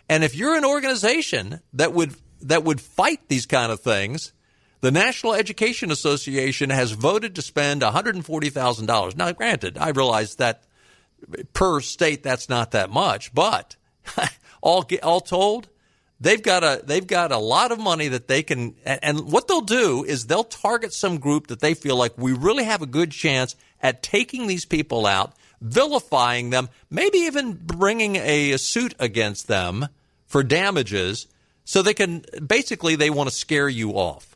And 0.09 0.23
if 0.23 0.35
you're 0.35 0.55
an 0.55 0.65
organization 0.65 1.61
that 1.73 1.94
would 1.94 2.15
that 2.41 2.63
would 2.63 2.79
fight 2.79 3.27
these 3.27 3.45
kind 3.45 3.71
of 3.71 3.81
things, 3.81 4.31
the 4.81 4.91
National 4.91 5.33
Education 5.33 5.91
Association 5.91 6.69
has 6.69 6.91
voted 6.91 7.35
to 7.35 7.41
spend 7.41 7.81
$140,000. 7.81 9.17
Now, 9.17 9.31
granted, 9.31 9.77
I 9.77 9.89
realize 9.89 10.35
that 10.35 10.63
per 11.53 11.81
state 11.81 12.23
that's 12.23 12.47
not 12.47 12.71
that 12.71 12.89
much, 12.89 13.33
but 13.33 13.75
all 14.61 14.85
all 15.01 15.21
told, 15.21 15.69
they've 16.19 16.41
got 16.41 16.63
a 16.63 16.81
they've 16.85 17.07
got 17.07 17.31
a 17.31 17.38
lot 17.38 17.71
of 17.71 17.79
money 17.79 18.07
that 18.09 18.27
they 18.27 18.44
can 18.44 18.75
and 18.85 19.31
what 19.31 19.47
they'll 19.47 19.61
do 19.61 20.04
is 20.04 20.27
they'll 20.27 20.44
target 20.44 20.94
some 20.94 21.18
group 21.18 21.47
that 21.47 21.59
they 21.59 21.73
feel 21.73 21.95
like 21.95 22.18
we 22.18 22.33
really 22.33 22.63
have 22.63 22.81
a 22.81 22.87
good 22.87 23.11
chance 23.11 23.56
at 23.81 24.01
taking 24.01 24.47
these 24.47 24.66
people 24.66 25.06
out, 25.06 25.33
vilifying 25.61 26.49
them, 26.49 26.69
maybe 26.90 27.19
even 27.19 27.54
bringing 27.54 28.16
a, 28.18 28.52
a 28.52 28.57
suit 28.57 28.94
against 28.99 29.47
them 29.47 29.87
for 30.26 30.44
damages 30.44 31.28
so 31.64 31.81
they 31.81 31.94
can 31.94 32.23
basically 32.45 32.95
they 32.95 33.09
want 33.09 33.30
to 33.30 33.35
scare 33.35 33.69
you 33.69 33.92
off. 33.92 34.35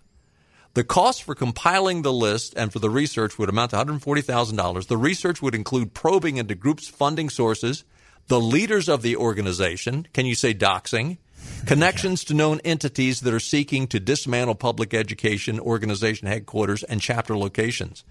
The 0.74 0.84
cost 0.86 1.24
for 1.24 1.36
compiling 1.36 2.01
the 2.01 2.13
list 2.13 2.54
and 2.56 2.72
for 2.72 2.80
the 2.80 2.90
research 2.90 3.38
would 3.38 3.50
amount 3.50 3.72
to 3.72 3.78
$140,000. 3.78 4.88
The 4.88 4.98
research 4.98 5.42
would 5.42 5.54
include 5.54 5.94
probing 5.94 6.38
into 6.38 6.56
groups' 6.56 6.88
funding 6.88 7.30
sources, 7.30 7.84
the 8.28 8.40
leaders 8.40 8.88
of 8.88 9.01
the 9.01 9.18
organization, 9.18 10.08
can 10.13 10.25
you 10.25 10.36
say 10.36 10.54
doxing, 10.54 11.18
connections 11.66 12.24
to 12.25 12.34
known 12.34 12.62
entities 12.63 13.22
that 13.22 13.34
are 13.34 13.40
seeking 13.40 13.88
to 13.88 14.00
dismantle 14.00 14.56
public 14.56 14.94
education 14.94 15.60
organization 15.60 16.28
headquarters 16.28 16.84
and 16.84 17.01
chapter 17.01 17.38
locations. 17.38 18.06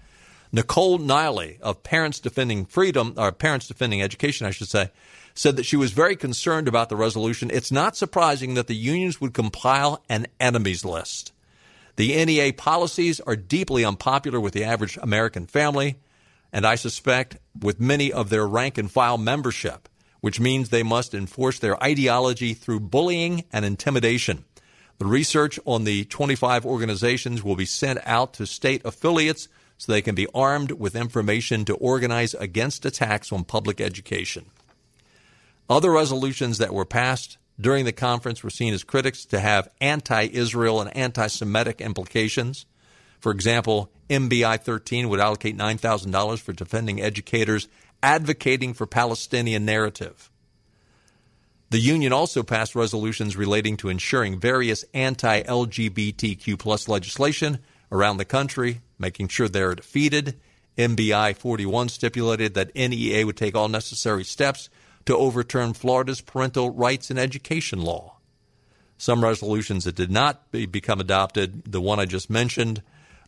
Nicole 0.51 0.99
Neily 0.99 1.59
of 1.61 1.83
Parents 1.83 2.19
Defending 2.19 2.65
Freedom, 2.65 3.13
or 3.17 3.31
Parents 3.31 3.67
Defending 3.67 4.01
Education, 4.01 4.45
I 4.45 4.51
should 4.51 4.67
say, 4.67 4.91
said 5.33 5.55
that 5.55 5.65
she 5.65 5.77
was 5.77 5.91
very 5.91 6.15
concerned 6.15 6.67
about 6.67 6.89
the 6.89 6.97
resolution. 6.97 7.49
It's 7.51 7.71
not 7.71 7.95
surprising 7.95 8.55
that 8.55 8.67
the 8.67 8.75
unions 8.75 9.21
would 9.21 9.33
compile 9.33 10.03
an 10.09 10.27
enemies 10.39 10.83
list. 10.83 11.31
The 11.95 12.25
NEA 12.25 12.53
policies 12.53 13.19
are 13.21 13.35
deeply 13.35 13.85
unpopular 13.85 14.39
with 14.39 14.53
the 14.53 14.63
average 14.63 14.97
American 15.01 15.45
family, 15.45 15.97
and 16.51 16.65
I 16.65 16.75
suspect 16.75 17.37
with 17.59 17.79
many 17.79 18.11
of 18.11 18.29
their 18.29 18.45
rank 18.45 18.77
and 18.77 18.91
file 18.91 19.17
membership, 19.17 19.87
which 20.19 20.39
means 20.39 20.69
they 20.69 20.83
must 20.83 21.13
enforce 21.13 21.59
their 21.59 21.81
ideology 21.81 22.53
through 22.53 22.81
bullying 22.81 23.45
and 23.53 23.63
intimidation. 23.63 24.43
The 24.97 25.05
research 25.05 25.59
on 25.65 25.85
the 25.85 26.05
25 26.05 26.65
organizations 26.65 27.41
will 27.41 27.55
be 27.55 27.65
sent 27.65 27.99
out 28.05 28.33
to 28.33 28.45
state 28.45 28.81
affiliates 28.85 29.47
so 29.81 29.91
they 29.91 30.01
can 30.03 30.13
be 30.13 30.27
armed 30.35 30.73
with 30.73 30.95
information 30.95 31.65
to 31.65 31.73
organize 31.73 32.35
against 32.35 32.85
attacks 32.85 33.31
on 33.31 33.43
public 33.43 33.81
education. 33.81 34.45
Other 35.67 35.89
resolutions 35.89 36.59
that 36.59 36.71
were 36.71 36.85
passed 36.85 37.39
during 37.59 37.85
the 37.85 37.91
conference 37.91 38.43
were 38.43 38.51
seen 38.51 38.75
as 38.75 38.83
critics 38.83 39.25
to 39.25 39.39
have 39.39 39.71
anti 39.81 40.25
Israel 40.25 40.81
and 40.81 40.95
anti 40.95 41.25
Semitic 41.25 41.81
implications. 41.81 42.67
For 43.19 43.31
example, 43.31 43.91
NBI 44.07 44.61
13 44.61 45.09
would 45.09 45.19
allocate 45.19 45.57
$9,000 45.57 46.39
for 46.39 46.53
defending 46.53 47.01
educators 47.01 47.67
advocating 48.03 48.75
for 48.75 48.85
Palestinian 48.85 49.65
narrative. 49.65 50.29
The 51.71 51.79
union 51.79 52.13
also 52.13 52.43
passed 52.43 52.75
resolutions 52.75 53.35
relating 53.35 53.77
to 53.77 53.89
ensuring 53.89 54.39
various 54.39 54.85
anti 54.93 55.41
LGBTQ 55.41 56.87
legislation 56.87 57.57
around 57.91 58.17
the 58.17 58.25
country, 58.25 58.81
making 58.97 59.27
sure 59.27 59.47
they're 59.47 59.75
defeated 59.75 60.39
NBI 60.77 61.35
41 61.35 61.89
stipulated 61.89 62.53
that 62.53 62.75
NEA 62.75 63.25
would 63.25 63.37
take 63.37 63.55
all 63.55 63.67
necessary 63.67 64.23
steps 64.23 64.69
to 65.05 65.17
overturn 65.17 65.73
Florida's 65.73 66.21
parental 66.21 66.71
rights 66.71 67.09
and 67.09 67.19
education 67.19 67.81
law. 67.81 68.17
Some 68.97 69.23
resolutions 69.23 69.83
that 69.85 69.95
did 69.95 70.11
not 70.11 70.51
be, 70.51 70.65
become 70.65 70.99
adopted, 70.99 71.63
the 71.65 71.81
one 71.81 71.99
I 71.99 72.05
just 72.05 72.29
mentioned, 72.29 72.83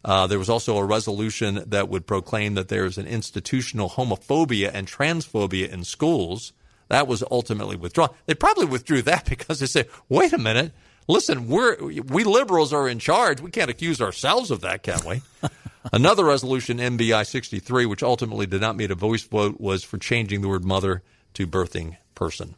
uh, 0.05 0.27
there 0.27 0.39
was 0.39 0.49
also 0.49 0.77
a 0.77 0.85
resolution 0.85 1.63
that 1.67 1.89
would 1.89 2.05
proclaim 2.05 2.55
that 2.55 2.67
there 2.67 2.85
is 2.85 2.97
an 2.97 3.07
institutional 3.07 3.89
homophobia 3.89 4.69
and 4.73 4.87
transphobia 4.87 5.69
in 5.69 5.83
schools. 5.83 6.53
That 6.89 7.07
was 7.07 7.23
ultimately 7.31 7.75
withdrawn. 7.75 8.09
They 8.25 8.35
probably 8.35 8.65
withdrew 8.65 9.01
that 9.03 9.25
because 9.29 9.59
they 9.59 9.65
said, 9.65 9.87
wait 10.09 10.33
a 10.33 10.37
minute, 10.37 10.73
listen, 11.07 11.47
we're, 11.47 11.77
we 11.81 12.23
liberals 12.23 12.73
are 12.73 12.87
in 12.87 12.99
charge. 12.99 13.41
We 13.41 13.51
can't 13.51 13.69
accuse 13.69 14.01
ourselves 14.01 14.51
of 14.51 14.61
that, 14.61 14.83
can 14.83 14.99
we? 15.07 15.21
Another 15.91 16.23
resolution, 16.23 16.77
NBI 16.77 17.25
63, 17.25 17.85
which 17.85 18.03
ultimately 18.03 18.45
did 18.45 18.61
not 18.61 18.75
meet 18.75 18.91
a 18.91 18.95
voice 18.95 19.23
vote, 19.23 19.59
was 19.59 19.83
for 19.83 19.97
changing 19.97 20.41
the 20.41 20.47
word 20.47 20.63
mother 20.63 21.03
to 21.33 21.45
birthing 21.45 21.97
person. 22.15 22.55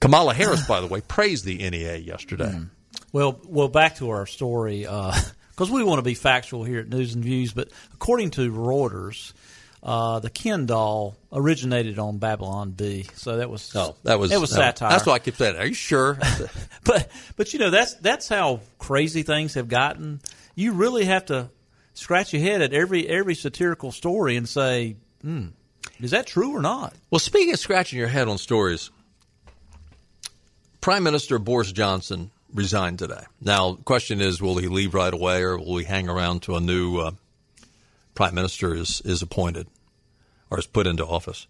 Kamala 0.00 0.34
Harris, 0.34 0.66
by 0.66 0.80
the 0.80 0.86
way, 0.86 1.00
praised 1.08 1.44
the 1.44 1.58
NEA 1.58 1.96
yesterday. 1.96 2.50
Mm. 2.50 2.70
Well, 3.12 3.40
well, 3.46 3.68
back 3.68 3.96
to 3.96 4.10
our 4.10 4.26
story 4.26 4.80
because 4.80 5.70
uh, 5.70 5.72
we 5.72 5.84
want 5.84 5.98
to 5.98 6.02
be 6.02 6.14
factual 6.14 6.64
here 6.64 6.80
at 6.80 6.88
News 6.88 7.14
and 7.14 7.24
Views. 7.24 7.52
But 7.52 7.70
according 7.94 8.30
to 8.32 8.50
Reuters, 8.52 9.32
uh, 9.82 10.18
the 10.18 10.30
Ken 10.30 10.66
doll 10.66 11.16
originated 11.32 11.98
on 11.98 12.18
Babylon 12.18 12.70
Bee, 12.72 13.06
so 13.14 13.36
that 13.36 13.48
was 13.48 13.74
oh 13.76 13.96
that 14.04 14.18
was 14.18 14.32
it 14.32 14.40
was 14.40 14.50
satire. 14.50 14.90
That's 14.90 15.06
why 15.06 15.14
I 15.14 15.18
keep 15.18 15.36
saying. 15.36 15.56
Are 15.56 15.66
you 15.66 15.74
sure? 15.74 16.18
but 16.84 17.08
but 17.36 17.52
you 17.52 17.58
know 17.58 17.70
that's 17.70 17.94
that's 17.94 18.28
how 18.28 18.60
crazy 18.78 19.22
things 19.22 19.54
have 19.54 19.68
gotten. 19.68 20.20
You 20.54 20.72
really 20.72 21.04
have 21.04 21.26
to 21.26 21.50
scratch 21.94 22.32
your 22.32 22.42
head 22.42 22.62
at 22.62 22.72
every 22.72 23.08
every 23.08 23.34
satirical 23.34 23.92
story 23.92 24.36
and 24.36 24.48
say, 24.48 24.96
hmm, 25.22 25.48
is 26.00 26.10
that 26.10 26.26
true 26.26 26.56
or 26.56 26.62
not? 26.62 26.94
Well, 27.10 27.18
speaking 27.18 27.52
of 27.54 27.60
scratching 27.60 27.98
your 27.98 28.08
head 28.08 28.28
on 28.28 28.38
stories, 28.38 28.90
Prime 30.80 31.02
Minister 31.02 31.38
Boris 31.38 31.72
Johnson 31.72 32.30
resigned 32.52 32.98
today. 32.98 33.22
Now, 33.40 33.72
the 33.72 33.82
question 33.82 34.20
is, 34.20 34.40
will 34.40 34.56
he 34.56 34.68
leave 34.68 34.94
right 34.94 35.12
away 35.12 35.42
or 35.42 35.58
will 35.58 35.76
he 35.76 35.84
hang 35.84 36.08
around 36.08 36.42
to 36.42 36.56
a 36.56 36.60
new 36.60 36.98
uh, 36.98 37.10
prime 38.18 38.34
minister 38.34 38.74
is, 38.74 39.00
is 39.04 39.22
appointed 39.22 39.68
or 40.50 40.58
is 40.58 40.66
put 40.66 40.88
into 40.88 41.06
office? 41.06 41.46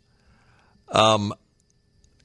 Um, 0.92 1.32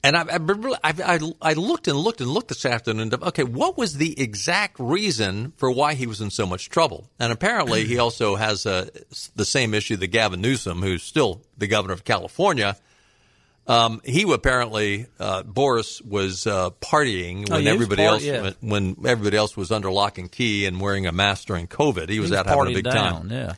and 0.02 0.18
I, 0.18 0.22
I, 0.22 0.92
I, 1.02 1.18
I, 1.40 1.52
looked 1.54 1.88
and 1.88 1.96
looked 1.96 2.20
and 2.20 2.28
looked 2.28 2.48
this 2.48 2.66
afternoon. 2.66 3.10
Okay, 3.14 3.42
what 3.42 3.78
was 3.78 3.96
the 3.96 4.20
exact 4.20 4.78
reason 4.78 5.54
for 5.56 5.70
why 5.70 5.94
he 5.94 6.06
was 6.06 6.20
in 6.20 6.28
so 6.28 6.44
much 6.44 6.68
trouble? 6.68 7.08
And 7.18 7.32
apparently, 7.32 7.86
he 7.86 7.96
also 8.04 8.34
has 8.34 8.66
uh, 8.66 8.90
the 9.34 9.46
same 9.46 9.72
issue 9.72 9.96
that 9.96 10.08
Gavin 10.08 10.42
Newsom, 10.42 10.82
who's 10.82 11.02
still 11.02 11.40
the 11.56 11.66
governor 11.66 11.94
of 11.94 12.04
California. 12.04 12.76
Um, 13.66 14.02
he 14.04 14.30
apparently 14.30 15.06
uh, 15.18 15.42
Boris 15.42 16.02
was 16.02 16.46
uh, 16.46 16.68
partying 16.82 17.46
oh, 17.48 17.54
when 17.54 17.66
oh, 17.66 17.72
everybody 17.72 18.02
part, 18.02 18.12
else 18.12 18.24
yeah. 18.24 18.42
when, 18.42 18.54
when, 18.60 18.96
everybody 19.06 19.38
else 19.38 19.56
was 19.56 19.72
under 19.72 19.90
lock 19.90 20.18
and 20.18 20.30
key 20.30 20.66
and 20.66 20.82
wearing 20.82 21.06
a 21.06 21.12
mask 21.12 21.46
during 21.46 21.66
COVID. 21.66 22.10
He 22.10 22.20
was, 22.20 22.28
he 22.28 22.32
was 22.32 22.32
out 22.32 22.46
having 22.46 22.72
a 22.72 22.74
big 22.74 22.84
down, 22.84 23.28
time. 23.28 23.30
Yeah. 23.30 23.54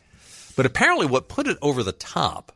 But 0.57 0.67
apparently, 0.67 1.07
what 1.07 1.29
put 1.29 1.47
it 1.47 1.59
over 1.63 1.83
the 1.83 1.93
top. 1.93 2.53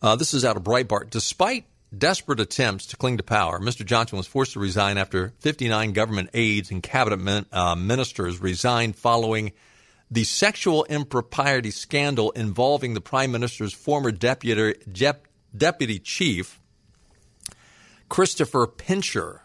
Uh, 0.00 0.16
this 0.16 0.32
is 0.32 0.44
out 0.44 0.56
of 0.56 0.62
Breitbart. 0.62 1.10
Despite 1.10 1.66
desperate 1.96 2.40
attempts 2.40 2.86
to 2.86 2.96
cling 2.96 3.16
to 3.16 3.22
power, 3.22 3.58
Mr. 3.58 3.84
Johnson 3.84 4.16
was 4.16 4.26
forced 4.26 4.52
to 4.54 4.60
resign 4.60 4.96
after 4.96 5.34
59 5.40 5.92
government 5.92 6.30
aides 6.32 6.70
and 6.70 6.82
cabinet 6.82 7.18
min, 7.18 7.44
uh, 7.52 7.74
ministers 7.74 8.40
resigned 8.40 8.96
following 8.96 9.52
the 10.10 10.24
sexual 10.24 10.84
impropriety 10.84 11.70
scandal 11.70 12.30
involving 12.32 12.94
the 12.94 13.00
prime 13.00 13.32
minister's 13.32 13.72
former 13.72 14.10
deputy, 14.10 14.74
dep, 14.90 15.26
deputy 15.56 15.98
chief, 15.98 16.60
Christopher 18.08 18.66
Pincher, 18.66 19.42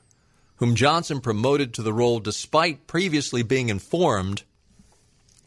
whom 0.58 0.75
Johnson 0.75 1.22
promoted 1.22 1.74
to 1.74 1.82
the 1.82 1.94
role 1.94 2.20
despite 2.20 2.88
previously 2.88 3.44
being 3.44 3.70
informed 3.70 4.44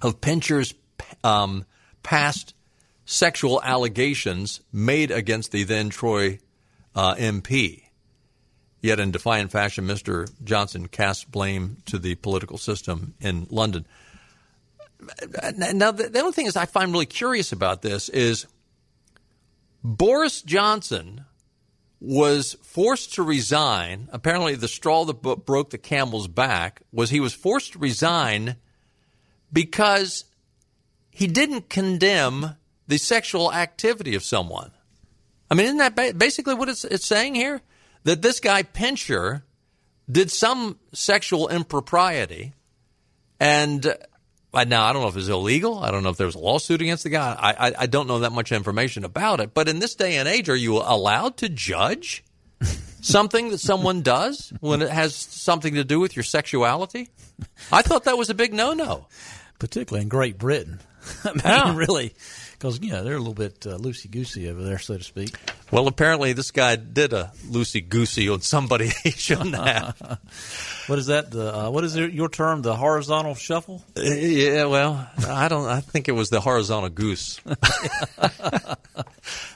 of 0.03 0.21
Pincher's 0.21 0.75
um, 1.25 1.65
past 2.03 2.55
sexual 3.05 3.63
allegations 3.63 4.61
made 4.73 5.11
against 5.11 5.53
the 5.53 5.65
then 5.65 5.91
Tory 5.91 6.41
uh, 6.95 7.15
MP. 7.15 7.85
Yet, 8.81 9.01
in 9.01 9.11
defiant 9.11 9.51
fashion, 9.51 9.87
Mr. 9.87 10.31
Johnson 10.45 10.87
cast 10.87 11.31
blame 11.31 11.79
to 11.87 11.99
the 11.99 12.15
political 12.17 12.59
system 12.59 13.15
in 13.21 13.47
London. 13.51 13.87
Now, 15.57 15.91
the, 15.91 16.09
the 16.09 16.21
only 16.21 16.33
thing 16.33 16.47
is 16.47 16.57
I 16.57 16.67
find 16.67 16.93
really 16.93 17.07
curious 17.07 17.51
about 17.51 17.83
this 17.83 18.09
is 18.09 18.47
Boris 19.83 20.43
Johnson 20.43 21.25
was 22.01 22.57
forced 22.63 23.15
to 23.15 23.23
resign. 23.23 24.09
Apparently, 24.13 24.55
the 24.55 24.69
straw 24.69 25.05
that 25.05 25.15
broke 25.15 25.71
the 25.71 25.79
camel's 25.79 26.29
back 26.29 26.83
was 26.93 27.11
he 27.11 27.21
was 27.21 27.35
forced 27.35 27.73
to 27.73 27.79
resign 27.79 28.57
because 29.53 30.25
he 31.19 31.27
didn't 31.27 31.69
condemn 31.69 32.55
the 32.87 32.97
sexual 32.97 33.53
activity 33.53 34.15
of 34.15 34.23
someone. 34.23 34.71
I 35.51 35.57
mean, 35.57 35.67
isn't 35.67 35.79
that 35.79 36.17
basically 36.17 36.55
what 36.55 36.69
it's, 36.69 36.85
it's 36.85 37.07
saying 37.07 37.35
here? 37.35 37.61
That 38.05 38.23
this 38.23 38.39
guy 38.39 38.63
Pincher 38.63 39.43
did 40.09 40.31
some 40.31 40.79
sexual 40.93 41.49
impropriety, 41.49 42.53
and 43.41 43.85
uh, 43.85 44.65
now 44.65 44.85
I 44.85 44.93
don't 44.93 45.03
know 45.03 45.09
if 45.09 45.17
it's 45.17 45.27
illegal. 45.27 45.81
I 45.81 45.91
don't 45.91 46.05
know 46.05 46.11
if 46.11 46.19
there 46.19 46.27
was 46.29 46.37
a 46.37 46.39
lawsuit 46.39 46.83
against 46.83 47.03
the 47.03 47.11
guy. 47.11 47.37
I, 47.37 47.69
I, 47.69 47.73
I 47.81 47.87
don't 47.87 48.07
know 48.07 48.21
that 48.21 48.31
much 48.31 48.53
information 48.53 49.05
about 49.05 49.41
it. 49.41 49.53
But 49.55 49.69
in 49.69 49.81
this 49.81 49.97
day 49.97 50.19
and 50.19 50.29
age, 50.29 50.49
are 50.49 50.55
you 50.55 50.77
allowed 50.77 51.37
to 51.39 51.49
judge 51.49 52.23
something 53.01 53.49
that 53.49 53.59
someone 53.59 54.03
does 54.03 54.53
when 54.61 54.83
it 54.83 54.91
has 54.91 55.17
something 55.17 55.75
to 55.75 55.83
do 55.83 55.99
with 55.99 56.15
your 56.15 56.23
sexuality? 56.23 57.09
I 57.73 57.83
thought 57.83 58.05
that 58.05 58.17
was 58.17 58.31
a 58.31 58.35
big 58.35 58.55
no-no, 58.55 59.09
particularly 59.59 60.03
in 60.03 60.09
Great 60.09 60.39
Britain. 60.39 60.79
I 61.25 61.33
mean, 61.33 61.43
yeah. 61.45 61.77
really 61.77 62.15
because 62.59 62.81
you 62.83 62.91
know 62.91 63.05
they're 63.05 63.15
a 63.15 63.19
little 63.19 63.35
bit 63.35 63.67
uh, 63.67 63.79
loosey 63.79 64.11
goosey 64.11 64.49
over 64.49 64.63
there, 64.63 64.79
so 64.79 64.99
to 64.99 65.05
speak. 65.05 65.37
Well, 65.71 65.87
apparently 65.87 66.33
this 66.33 66.51
guy 66.51 66.77
did 66.77 67.13
a 67.13 67.31
loosey 67.47 67.87
goosey 67.87 68.29
on 68.29 68.41
somebody 68.41 68.91
he 69.03 69.11
shouldn't 69.11 69.55
have. 69.55 70.19
what 70.87 70.99
is 70.99 71.07
that? 71.07 71.31
The 71.31 71.57
uh, 71.57 71.71
what 71.71 71.85
is 71.85 71.95
it, 71.97 72.13
your 72.13 72.29
term? 72.29 72.63
The 72.63 72.75
horizontal 72.75 73.35
shuffle? 73.35 73.85
Uh, 73.97 74.03
yeah, 74.03 74.65
well, 74.65 75.09
I 75.27 75.49
don't. 75.49 75.69
I 75.69 75.81
think 75.81 76.09
it 76.09 76.13
was 76.13 76.31
the 76.31 76.41
horizontal 76.41 76.91
goose. 76.91 77.41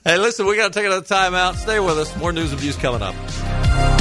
hey, 0.04 0.18
listen, 0.18 0.46
we 0.46 0.56
got 0.56 0.72
to 0.72 0.78
take 0.78 0.86
another 0.86 1.04
time 1.04 1.34
out. 1.34 1.56
Stay 1.56 1.80
with 1.80 1.98
us. 1.98 2.16
More 2.16 2.32
news 2.32 2.52
and 2.52 2.60
views 2.60 2.76
coming 2.76 3.02
up. 3.02 3.91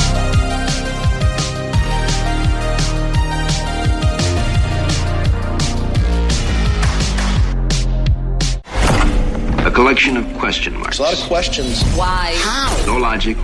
Collection 9.91 10.15
of 10.15 10.37
question 10.37 10.73
marks. 10.77 10.99
a 10.99 11.01
lot 11.01 11.13
of 11.13 11.19
questions. 11.27 11.83
Why? 11.97 12.31
How? 12.37 12.85
No 12.85 12.95
logic, 12.95 13.35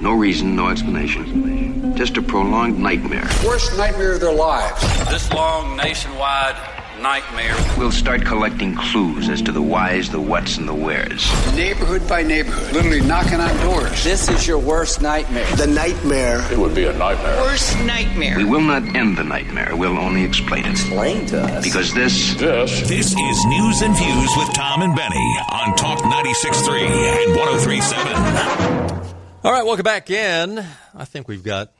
no 0.00 0.14
reason, 0.14 0.56
no 0.56 0.68
explanation. 0.68 1.94
Just 1.94 2.16
a 2.16 2.22
prolonged 2.22 2.78
nightmare. 2.78 3.28
Worst 3.44 3.76
nightmare 3.76 4.14
of 4.14 4.20
their 4.20 4.32
lives. 4.32 4.80
This 5.10 5.30
long 5.34 5.76
nationwide 5.76 6.56
nightmare. 7.00 7.56
We'll 7.78 7.90
start 7.90 8.24
collecting 8.24 8.74
clues 8.74 9.28
as 9.28 9.42
to 9.42 9.52
the 9.52 9.62
whys, 9.62 10.10
the 10.10 10.20
whats, 10.20 10.56
and 10.56 10.68
the 10.68 10.74
wheres. 10.74 11.30
Neighborhood 11.54 12.06
by 12.08 12.22
neighborhood, 12.22 12.72
literally 12.72 13.00
knocking 13.00 13.40
on 13.40 13.56
doors. 13.60 14.04
This 14.04 14.28
is 14.28 14.46
your 14.46 14.58
worst 14.58 15.00
nightmare. 15.00 15.46
The 15.56 15.66
nightmare. 15.66 16.40
It 16.52 16.58
would 16.58 16.74
be 16.74 16.84
a 16.84 16.92
nightmare. 16.96 17.40
Worst 17.42 17.78
nightmare. 17.80 18.36
We 18.36 18.44
will 18.44 18.60
not 18.60 18.82
end 18.94 19.16
the 19.16 19.24
nightmare. 19.24 19.74
We'll 19.74 19.98
only 19.98 20.24
explain 20.24 20.64
it. 20.66 20.72
Explain 20.72 21.26
to 21.26 21.40
us. 21.42 21.64
Because 21.64 21.94
this. 21.94 22.34
This. 22.34 22.88
This 22.88 23.06
is 23.06 23.44
News 23.46 23.82
and 23.82 23.96
Views 23.96 24.30
with 24.36 24.52
Tom 24.52 24.82
and 24.82 24.94
Benny 24.94 25.36
on 25.50 25.76
Talk 25.76 26.00
96.3 26.00 26.82
and 26.88 27.36
103.7. 27.36 29.14
All 29.42 29.52
right, 29.52 29.64
welcome 29.64 29.84
back 29.84 30.10
in. 30.10 30.58
I 30.94 31.04
think 31.06 31.26
we've 31.26 31.42
got 31.42 31.72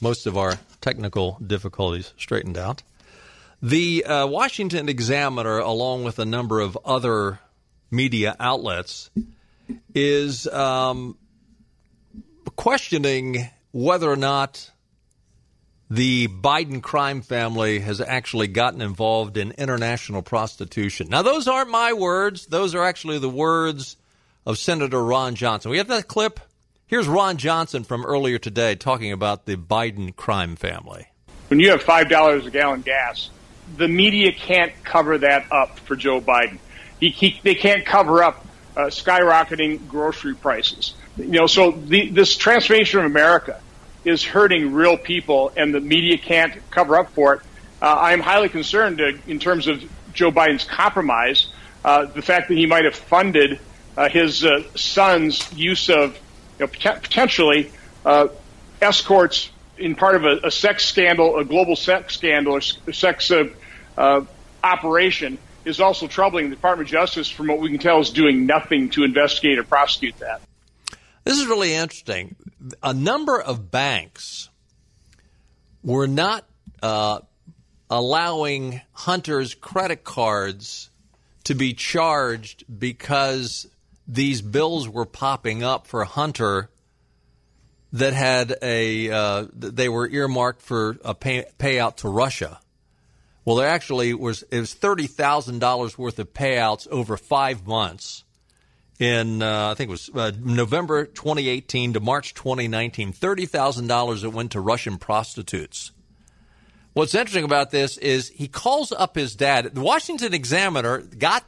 most 0.00 0.26
of 0.26 0.36
our 0.36 0.54
technical 0.80 1.38
difficulties 1.44 2.12
straightened 2.18 2.58
out. 2.58 2.82
The 3.60 4.04
uh, 4.04 4.26
Washington 4.26 4.88
Examiner, 4.88 5.58
along 5.58 6.04
with 6.04 6.18
a 6.20 6.24
number 6.24 6.60
of 6.60 6.78
other 6.84 7.40
media 7.90 8.36
outlets, 8.38 9.10
is 9.94 10.46
um, 10.46 11.16
questioning 12.54 13.48
whether 13.72 14.08
or 14.10 14.16
not 14.16 14.70
the 15.90 16.28
Biden 16.28 16.82
crime 16.82 17.22
family 17.22 17.80
has 17.80 18.00
actually 18.00 18.46
gotten 18.46 18.80
involved 18.80 19.36
in 19.36 19.52
international 19.52 20.22
prostitution. 20.22 21.08
Now, 21.08 21.22
those 21.22 21.48
aren't 21.48 21.70
my 21.70 21.94
words, 21.94 22.46
those 22.46 22.74
are 22.74 22.84
actually 22.84 23.18
the 23.18 23.28
words 23.28 23.96
of 24.46 24.58
Senator 24.58 25.02
Ron 25.02 25.34
Johnson. 25.34 25.70
We 25.70 25.78
have 25.78 25.88
that 25.88 26.06
clip. 26.06 26.40
Here's 26.86 27.08
Ron 27.08 27.38
Johnson 27.38 27.84
from 27.84 28.04
earlier 28.04 28.38
today 28.38 28.74
talking 28.74 29.12
about 29.12 29.46
the 29.46 29.56
Biden 29.56 30.14
crime 30.14 30.56
family. 30.56 31.06
When 31.48 31.58
you 31.58 31.70
have 31.70 31.82
$5 31.82 32.46
a 32.46 32.50
gallon 32.50 32.82
gas, 32.82 33.30
the 33.76 33.88
media 33.88 34.32
can't 34.32 34.72
cover 34.84 35.18
that 35.18 35.50
up 35.52 35.78
for 35.80 35.96
Joe 35.96 36.20
Biden. 36.20 36.58
he, 37.00 37.10
he, 37.10 37.40
they 37.42 37.54
can't 37.54 37.84
cover 37.84 38.22
up 38.22 38.44
uh, 38.76 38.82
skyrocketing 38.82 39.88
grocery 39.88 40.34
prices. 40.34 40.94
You 41.16 41.26
know, 41.26 41.46
so 41.46 41.72
the, 41.72 42.10
this 42.10 42.36
transformation 42.36 43.00
of 43.00 43.06
America 43.06 43.60
is 44.04 44.22
hurting 44.22 44.72
real 44.72 44.96
people, 44.96 45.52
and 45.56 45.74
the 45.74 45.80
media 45.80 46.16
can't 46.16 46.54
cover 46.70 46.96
up 46.96 47.10
for 47.10 47.34
it. 47.34 47.40
Uh, 47.82 47.86
I 47.86 48.12
am 48.12 48.20
highly 48.20 48.48
concerned 48.48 49.00
uh, 49.00 49.12
in 49.26 49.38
terms 49.38 49.66
of 49.66 49.82
Joe 50.12 50.30
Biden's 50.30 50.64
compromise, 50.64 51.52
uh, 51.84 52.06
the 52.06 52.22
fact 52.22 52.48
that 52.48 52.54
he 52.54 52.66
might 52.66 52.84
have 52.84 52.94
funded 52.94 53.60
uh, 53.96 54.08
his 54.08 54.44
uh, 54.44 54.62
son's 54.76 55.52
use 55.52 55.88
of 55.90 56.16
you 56.58 56.66
know, 56.66 56.68
pot- 56.68 57.02
potentially 57.02 57.72
escorts 58.80 59.50
in 59.78 59.94
part 59.94 60.16
of 60.16 60.24
a, 60.24 60.46
a, 60.46 60.50
sex 60.50 60.84
scandal, 60.84 61.38
a 61.38 61.44
global 61.44 61.76
sex 61.76 62.14
scandal, 62.14 62.54
or 62.54 62.60
sex 62.60 63.32
operation 64.62 65.38
is 65.64 65.80
also 65.80 66.06
troubling. 66.06 66.50
The 66.50 66.56
Department 66.56 66.88
of 66.88 66.92
Justice, 66.92 67.28
from 67.28 67.48
what 67.48 67.58
we 67.58 67.68
can 67.68 67.78
tell, 67.78 68.00
is 68.00 68.10
doing 68.10 68.46
nothing 68.46 68.90
to 68.90 69.04
investigate 69.04 69.58
or 69.58 69.64
prosecute 69.64 70.18
that. 70.18 70.40
This 71.24 71.38
is 71.38 71.46
really 71.46 71.74
interesting. 71.74 72.36
A 72.82 72.94
number 72.94 73.40
of 73.40 73.70
banks 73.70 74.48
were 75.82 76.06
not 76.06 76.44
uh, 76.82 77.20
allowing 77.90 78.80
Hunter's 78.92 79.54
credit 79.54 80.04
cards 80.04 80.90
to 81.44 81.54
be 81.54 81.74
charged 81.74 82.64
because 82.78 83.66
these 84.06 84.42
bills 84.42 84.88
were 84.88 85.04
popping 85.04 85.62
up 85.62 85.86
for 85.86 86.04
Hunter 86.04 86.70
that 87.92 88.12
had 88.12 88.56
a 88.62 89.10
uh, 89.10 89.46
they 89.52 89.88
were 89.88 90.08
earmarked 90.08 90.62
for 90.62 90.98
a 91.04 91.14
pay, 91.14 91.44
payout 91.58 91.96
to 91.96 92.08
Russia. 92.08 92.60
Well, 93.44 93.56
there 93.56 93.68
actually 93.68 94.12
was 94.14 94.42
it 94.50 94.60
was 94.60 94.74
thirty 94.74 95.06
thousand 95.06 95.60
dollars 95.60 95.96
worth 95.96 96.18
of 96.18 96.32
payouts 96.34 96.86
over 96.88 97.16
five 97.16 97.66
months 97.66 98.24
in 98.98 99.42
uh, 99.42 99.70
I 99.70 99.74
think 99.74 99.88
it 99.88 99.92
was 99.92 100.10
uh, 100.14 100.32
November 100.38 101.06
2018 101.06 101.94
to 101.94 102.00
March 102.00 102.34
2019. 102.34 103.12
Thirty 103.12 103.46
thousand 103.46 103.86
dollars 103.86 104.22
that 104.22 104.30
went 104.30 104.52
to 104.52 104.60
Russian 104.60 104.98
prostitutes. 104.98 105.92
What's 106.92 107.14
interesting 107.14 107.44
about 107.44 107.70
this 107.70 107.96
is 107.96 108.28
he 108.28 108.48
calls 108.48 108.92
up 108.92 109.14
his 109.14 109.36
dad. 109.36 109.74
The 109.74 109.80
Washington 109.80 110.34
Examiner 110.34 110.98
got 110.98 111.44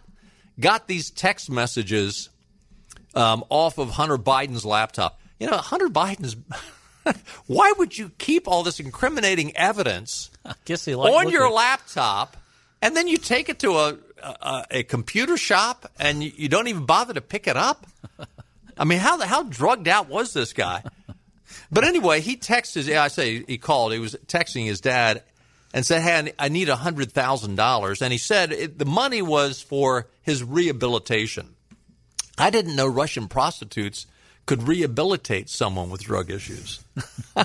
got 0.59 0.87
these 0.87 1.11
text 1.11 1.51
messages 1.51 2.31
um, 3.15 3.45
off 3.49 3.79
of 3.79 3.91
Hunter 3.91 4.19
Biden's 4.19 4.65
laptop. 4.65 5.20
You 5.41 5.51
know, 5.51 5.57
Hunter 5.57 5.89
Biden's. 5.89 6.37
why 7.47 7.73
would 7.79 7.97
you 7.97 8.11
keep 8.19 8.47
all 8.47 8.63
this 8.63 8.79
incriminating 8.79 9.57
evidence 9.57 10.31
on 11.17 11.31
your 11.31 11.51
laptop 11.51 12.37
and 12.83 12.95
then 12.95 13.09
you 13.09 13.17
take 13.17 13.49
it 13.49 13.59
to 13.61 13.73
a, 13.73 13.99
a, 14.23 14.67
a 14.71 14.83
computer 14.83 15.39
shop 15.39 15.91
and 15.99 16.23
you, 16.23 16.49
don't 16.49 16.69
even 16.69 16.85
bother 16.85 17.15
to 17.15 17.23
pick 17.23 17.47
it 17.47 17.57
up? 17.57 17.87
I 18.77 18.85
mean, 18.85 18.99
how 18.99 19.21
how 19.21 19.43
drugged 19.43 19.89
out 19.89 20.09
was 20.09 20.33
this 20.33 20.53
guy? 20.53 20.83
But 21.73 21.85
anyway, 21.85 22.21
he 22.21 22.37
texted. 22.37 22.87
Yeah, 22.87 23.03
I 23.03 23.09
say 23.09 23.45
he 23.45 23.59
called. 23.59 23.93
He 23.93 23.99
was 23.99 24.17
texting 24.27 24.67
his 24.67 24.81
dad 24.81 25.23
and 25.73 25.85
said, 25.85 26.03
"Hey, 26.03 26.33
I 26.39 26.49
need 26.49 26.69
a 26.69 26.77
hundred 26.77 27.13
thousand 27.13 27.57
dollars." 27.57 28.03
And 28.03 28.13
he 28.13 28.19
said 28.19 28.53
it, 28.53 28.79
the 28.79 28.85
money 28.85 29.23
was 29.23 29.61
for 29.61 30.09
his 30.23 30.43
rehabilitation. 30.43 31.55
I 32.39 32.51
didn't 32.51 32.75
know 32.75 32.87
Russian 32.87 33.29
prostitutes 33.29 34.07
could 34.51 34.67
rehabilitate 34.67 35.49
someone 35.49 35.91
with 35.91 36.03
drug 36.03 36.29
issues. 36.29 36.85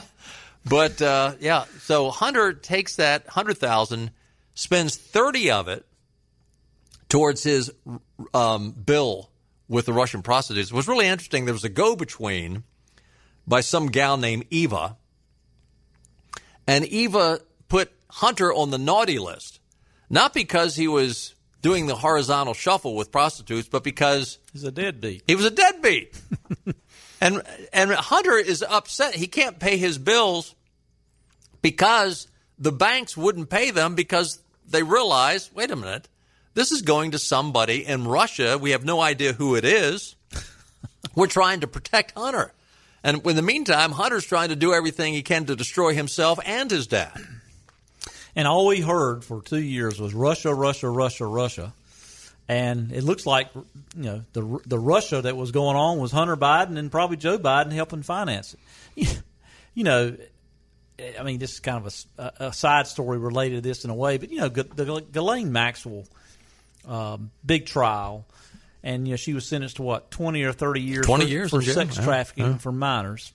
but 0.65 0.99
uh, 1.03 1.33
yeah, 1.39 1.65
so 1.81 2.09
Hunter 2.09 2.51
takes 2.51 2.95
that 2.95 3.27
hundred 3.27 3.59
thousand, 3.59 4.09
spends 4.55 4.97
thirty 4.97 5.51
of 5.51 5.67
it 5.67 5.85
towards 7.07 7.43
his 7.43 7.69
um, 8.33 8.71
bill 8.71 9.29
with 9.67 9.85
the 9.85 9.93
Russian 9.93 10.23
prostitutes. 10.23 10.71
It 10.71 10.73
was 10.73 10.87
really 10.87 11.05
interesting. 11.05 11.45
There 11.45 11.53
was 11.53 11.63
a 11.63 11.69
go-between 11.69 12.63
by 13.45 13.61
some 13.61 13.85
gal 13.85 14.17
named 14.17 14.45
Eva, 14.49 14.97
and 16.65 16.85
Eva 16.85 17.39
put 17.67 17.91
Hunter 18.09 18.51
on 18.51 18.71
the 18.71 18.79
naughty 18.79 19.19
list, 19.19 19.59
not 20.09 20.33
because 20.33 20.75
he 20.75 20.87
was 20.87 21.35
doing 21.61 21.85
the 21.85 21.95
horizontal 21.95 22.55
shuffle 22.55 22.95
with 22.95 23.11
prostitutes, 23.11 23.69
but 23.69 23.83
because 23.83 24.39
he's 24.53 24.63
a 24.63 24.71
deadbeat. 24.71 25.21
He 25.27 25.35
was 25.35 25.45
a 25.45 25.51
deadbeat. 25.51 26.19
And 27.25 27.41
and 27.73 27.91
Hunter 27.91 28.37
is 28.37 28.61
upset. 28.61 29.15
He 29.15 29.25
can't 29.25 29.57
pay 29.57 29.77
his 29.77 29.97
bills 29.97 30.53
because 31.63 32.27
the 32.59 32.71
banks 32.71 33.17
wouldn't 33.17 33.49
pay 33.49 33.71
them 33.71 33.95
because 33.95 34.37
they 34.69 34.83
realize, 34.83 35.49
wait 35.51 35.71
a 35.71 35.75
minute, 35.75 36.07
this 36.53 36.71
is 36.71 36.83
going 36.83 37.11
to 37.11 37.17
somebody 37.17 37.83
in 37.83 38.07
Russia. 38.07 38.59
We 38.59 38.71
have 38.71 38.85
no 38.85 39.01
idea 39.01 39.33
who 39.33 39.55
it 39.55 39.65
is. 39.65 40.15
We're 41.15 41.25
trying 41.25 41.61
to 41.61 41.67
protect 41.67 42.15
Hunter. 42.15 42.53
And 43.03 43.25
in 43.25 43.35
the 43.35 43.41
meantime, 43.41 43.89
Hunter's 43.89 44.25
trying 44.25 44.49
to 44.49 44.55
do 44.55 44.71
everything 44.71 45.15
he 45.15 45.23
can 45.23 45.45
to 45.45 45.55
destroy 45.55 45.95
himself 45.95 46.37
and 46.45 46.69
his 46.69 46.85
dad. 46.85 47.19
And 48.35 48.47
all 48.47 48.67
we 48.67 48.81
heard 48.81 49.23
for 49.23 49.41
two 49.41 49.61
years 49.61 49.99
was 49.99 50.13
Russia, 50.13 50.53
Russia, 50.53 50.91
Russia, 50.91 51.25
Russia 51.25 51.73
and 52.47 52.91
it 52.91 53.03
looks 53.03 53.25
like 53.25 53.49
you 53.55 53.63
know 54.03 54.21
the 54.33 54.59
the 54.65 54.79
Russia 54.79 55.21
that 55.21 55.35
was 55.35 55.51
going 55.51 55.75
on 55.75 55.97
was 55.97 56.11
Hunter 56.11 56.37
Biden 56.37 56.77
and 56.77 56.91
probably 56.91 57.17
Joe 57.17 57.37
Biden 57.37 57.71
helping 57.71 58.03
finance 58.03 58.55
it. 58.95 59.23
you 59.73 59.83
know, 59.83 60.15
I 61.19 61.23
mean, 61.23 61.39
this 61.39 61.53
is 61.53 61.59
kind 61.59 61.85
of 61.85 62.05
a, 62.17 62.45
a, 62.45 62.53
side 62.53 62.87
story 62.87 63.17
related 63.17 63.55
to 63.55 63.61
this 63.61 63.83
in 63.83 63.89
a 63.89 63.95
way, 63.95 64.17
but 64.17 64.31
you 64.31 64.39
know, 64.39 64.49
the 64.49 65.03
Ghislaine 65.11 65.51
Maxwell 65.51 66.05
um, 66.87 67.31
big 67.45 67.65
trial, 67.65 68.25
and 68.83 69.07
you 69.07 69.13
know 69.13 69.17
she 69.17 69.33
was 69.33 69.47
sentenced 69.47 69.77
to 69.77 69.81
what 69.81 70.11
twenty 70.11 70.43
or 70.43 70.53
thirty 70.53 70.81
years, 70.81 71.05
twenty 71.05 71.25
for, 71.25 71.31
years 71.31 71.49
for 71.49 71.61
sex 71.61 71.95
trafficking 71.95 72.45
yeah. 72.45 72.57
for 72.57 72.71
minors. 72.71 73.33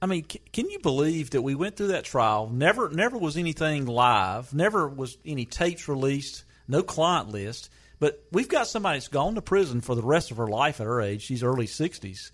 I 0.00 0.06
mean, 0.06 0.24
can 0.24 0.68
you 0.68 0.80
believe 0.80 1.30
that 1.30 1.40
we 1.40 1.54
went 1.54 1.76
through 1.76 1.88
that 1.88 2.04
trial? 2.04 2.50
Never, 2.52 2.90
never 2.90 3.16
was 3.16 3.38
anything 3.38 3.86
live. 3.86 4.52
Never 4.52 4.86
was 4.86 5.16
any 5.24 5.46
tapes 5.46 5.88
released. 5.88 6.44
No 6.68 6.82
client 6.82 7.30
list 7.30 7.70
but 7.98 8.24
we've 8.32 8.48
got 8.48 8.66
somebody 8.66 8.98
that's 8.98 9.08
gone 9.08 9.34
to 9.36 9.42
prison 9.42 9.80
for 9.80 9.94
the 9.94 10.02
rest 10.02 10.30
of 10.30 10.36
her 10.36 10.46
life 10.46 10.80
at 10.80 10.86
her 10.86 11.00
age. 11.00 11.22
She's 11.22 11.42
early 11.42 11.66
60s. 11.66 12.30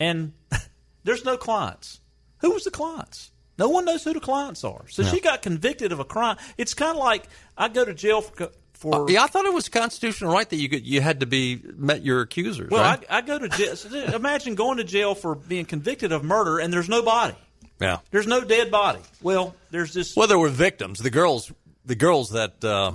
And 0.00 0.32
there's 1.04 1.24
no 1.24 1.36
clients. 1.36 2.00
Who 2.38 2.52
was 2.52 2.64
the 2.64 2.70
clients? 2.70 3.30
No 3.58 3.68
one 3.68 3.84
knows 3.84 4.02
who 4.04 4.12
the 4.12 4.20
clients 4.20 4.64
are. 4.64 4.84
So 4.88 5.04
she 5.04 5.20
got 5.20 5.42
convicted 5.42 5.92
of 5.92 6.00
a 6.00 6.04
crime. 6.04 6.36
It's 6.58 6.74
kind 6.74 6.90
of 6.90 6.96
like 6.96 7.28
I 7.56 7.68
go 7.68 7.84
to 7.84 7.94
jail 7.94 8.20
for. 8.20 8.50
for 8.72 8.94
uh, 8.94 9.06
yeah, 9.06 9.22
I 9.22 9.28
thought 9.28 9.44
it 9.44 9.54
was 9.54 9.68
constitutional 9.68 10.32
right 10.32 10.48
that 10.48 10.56
you 10.56 10.68
could 10.68 10.84
you 10.84 11.00
had 11.00 11.20
to 11.20 11.26
be 11.26 11.60
met 11.76 12.02
your 12.02 12.22
accusers. 12.22 12.70
Well, 12.70 12.82
right? 12.82 13.04
I, 13.08 13.18
I 13.18 13.20
go 13.20 13.38
to 13.38 13.48
jail. 13.48 14.14
imagine 14.14 14.56
going 14.56 14.78
to 14.78 14.84
jail 14.84 15.14
for 15.14 15.36
being 15.36 15.66
convicted 15.66 16.10
of 16.10 16.24
murder 16.24 16.58
and 16.58 16.72
there's 16.72 16.88
no 16.88 17.02
body. 17.02 17.36
Yeah, 17.80 17.98
there's 18.10 18.26
no 18.26 18.44
dead 18.44 18.70
body. 18.70 19.00
Well, 19.22 19.54
there's 19.70 19.94
this. 19.94 20.16
Well, 20.16 20.26
there 20.26 20.38
were 20.38 20.48
victims. 20.48 20.98
The 20.98 21.10
girls, 21.10 21.52
the 21.84 21.96
girls 21.96 22.30
that 22.30 22.64
uh, 22.64 22.92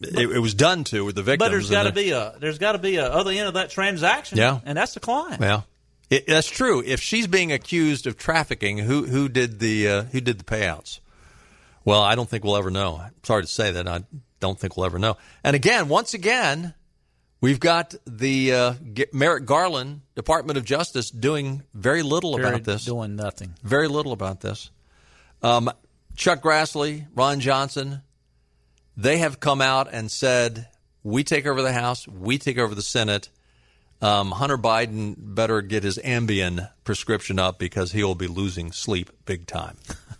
it, 0.00 0.30
it, 0.30 0.38
was 0.38 0.54
done 0.54 0.84
to 0.84 1.04
with 1.04 1.14
the 1.14 1.22
victims. 1.22 1.46
But 1.46 1.50
there's 1.50 1.70
got 1.70 1.84
to 1.84 1.92
be 1.92 2.10
a 2.10 2.34
there's 2.38 2.58
got 2.58 2.72
to 2.72 2.78
be 2.78 2.96
a 2.96 3.06
other 3.06 3.30
end 3.30 3.48
of 3.48 3.54
that 3.54 3.70
transaction. 3.70 4.38
Yeah, 4.38 4.60
and 4.64 4.76
that's 4.76 4.94
the 4.94 5.00
client. 5.00 5.40
Yeah, 5.40 5.62
it, 6.10 6.26
that's 6.26 6.48
true. 6.48 6.82
If 6.84 7.00
she's 7.00 7.26
being 7.26 7.52
accused 7.52 8.06
of 8.06 8.16
trafficking, 8.16 8.78
who 8.78 9.06
who 9.06 9.28
did 9.28 9.60
the 9.60 9.88
uh, 9.88 10.02
who 10.04 10.20
did 10.20 10.38
the 10.38 10.44
payouts? 10.44 11.00
Well, 11.84 12.02
I 12.02 12.14
don't 12.14 12.28
think 12.28 12.44
we'll 12.44 12.56
ever 12.56 12.70
know. 12.70 13.04
Sorry 13.22 13.42
to 13.42 13.48
say 13.48 13.72
that. 13.72 13.86
I 13.86 14.04
don't 14.40 14.58
think 14.58 14.76
we'll 14.76 14.86
ever 14.86 14.98
know. 14.98 15.16
And 15.42 15.54
again, 15.54 15.88
once 15.88 16.14
again, 16.14 16.74
we've 17.40 17.60
got 17.60 17.94
the 18.06 18.52
uh, 18.52 18.74
Merrick 19.12 19.44
Garland 19.44 20.00
Department 20.14 20.56
of 20.56 20.64
Justice 20.64 21.10
doing 21.10 21.62
very 21.74 22.02
little 22.02 22.36
very 22.36 22.48
about 22.48 22.64
this. 22.64 22.84
Doing 22.86 23.16
nothing. 23.16 23.54
Very 23.62 23.88
little 23.88 24.12
about 24.12 24.40
this. 24.40 24.70
Um, 25.42 25.70
Chuck 26.16 26.40
Grassley, 26.40 27.06
Ron 27.14 27.40
Johnson, 27.40 28.02
they 28.96 29.18
have 29.18 29.40
come 29.40 29.60
out 29.60 29.88
and 29.92 30.10
said, 30.10 30.68
we 31.02 31.24
take 31.24 31.46
over 31.46 31.62
the 31.62 31.72
House, 31.72 32.08
we 32.08 32.38
take 32.38 32.58
over 32.58 32.74
the 32.74 32.82
Senate. 32.82 33.28
Um, 34.00 34.32
Hunter 34.32 34.58
Biden 34.58 35.14
better 35.18 35.62
get 35.62 35.82
his 35.82 35.98
Ambien 35.98 36.70
prescription 36.84 37.38
up 37.38 37.58
because 37.58 37.92
he 37.92 38.02
will 38.02 38.14
be 38.14 38.26
losing 38.26 38.72
sleep 38.72 39.10
big 39.24 39.46
time. 39.46 39.76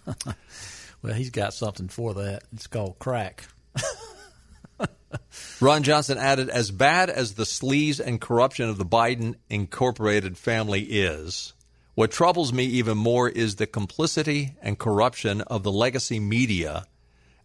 well, 1.02 1.14
he's 1.14 1.30
got 1.30 1.54
something 1.54 1.88
for 1.88 2.14
that. 2.14 2.44
It's 2.52 2.66
called 2.66 2.98
crack. 2.98 3.44
Ron 5.60 5.82
Johnson 5.82 6.18
added, 6.18 6.48
as 6.48 6.70
bad 6.70 7.10
as 7.10 7.34
the 7.34 7.44
sleaze 7.44 8.00
and 8.00 8.20
corruption 8.20 8.68
of 8.68 8.78
the 8.78 8.86
Biden 8.86 9.34
Incorporated 9.48 10.36
family 10.38 10.82
is, 10.82 11.52
what 11.94 12.10
troubles 12.10 12.52
me 12.52 12.64
even 12.64 12.98
more 12.98 13.28
is 13.28 13.56
the 13.56 13.66
complicity 13.66 14.54
and 14.60 14.78
corruption 14.78 15.42
of 15.42 15.62
the 15.62 15.72
legacy 15.72 16.18
media 16.20 16.86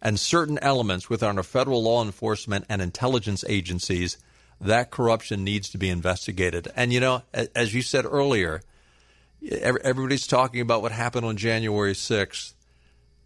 and 0.02 0.18
certain 0.18 0.58
elements 0.60 1.10
within 1.10 1.36
our 1.36 1.42
federal 1.42 1.82
law 1.82 2.02
enforcement 2.02 2.64
and 2.68 2.80
intelligence 2.80 3.44
agencies, 3.48 4.16
that 4.60 4.90
corruption 4.90 5.44
needs 5.44 5.70
to 5.70 5.78
be 5.78 5.88
investigated. 5.88 6.68
And, 6.76 6.92
you 6.92 7.00
know, 7.00 7.22
as 7.32 7.74
you 7.74 7.82
said 7.82 8.04
earlier, 8.04 8.62
everybody's 9.48 10.26
talking 10.26 10.60
about 10.60 10.82
what 10.82 10.92
happened 10.92 11.26
on 11.26 11.36
January 11.36 11.94
6th. 11.94 12.54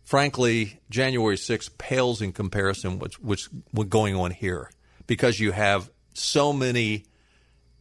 Frankly, 0.02 0.80
January 0.90 1.36
6th 1.36 1.78
pales 1.78 2.20
in 2.20 2.32
comparison 2.32 2.98
with 2.98 3.14
what's 3.22 3.48
going 3.88 4.14
on 4.14 4.30
here 4.30 4.70
because 5.06 5.40
you 5.40 5.52
have 5.52 5.90
so 6.12 6.52
many 6.52 7.04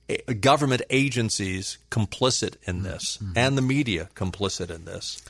eh, 0.10 0.34
government 0.34 0.82
agencies 0.90 1.78
complicit 1.92 2.56
in 2.64 2.84
this 2.84 3.20
and 3.36 3.58
the 3.58 3.62
media 3.62 4.10
complicit 4.16 4.74
in 4.74 4.86
this. 4.86 5.22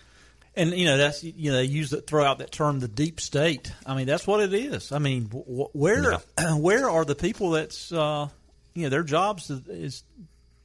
And 0.55 0.71
you 0.71 0.85
know 0.85 0.97
that's 0.97 1.23
you 1.23 1.51
know 1.51 1.57
they 1.57 1.63
use 1.63 1.93
it 1.93 2.05
throw 2.05 2.23
out 2.23 2.37
that 2.37 2.51
term 2.51 2.79
the 2.79 2.87
deep 2.87 3.19
state. 3.19 3.71
I 3.85 3.95
mean 3.95 4.05
that's 4.05 4.27
what 4.27 4.39
it 4.39 4.53
is. 4.53 4.91
I 4.91 4.99
mean 4.99 5.25
wh- 5.25 5.75
where 5.75 6.19
where 6.55 6.89
are 6.89 7.05
the 7.05 7.15
people 7.15 7.51
that's 7.51 7.91
uh, 7.91 8.27
you 8.73 8.83
know 8.83 8.89
their 8.89 9.03
jobs 9.03 9.49
is, 9.49 9.67
is 9.67 10.03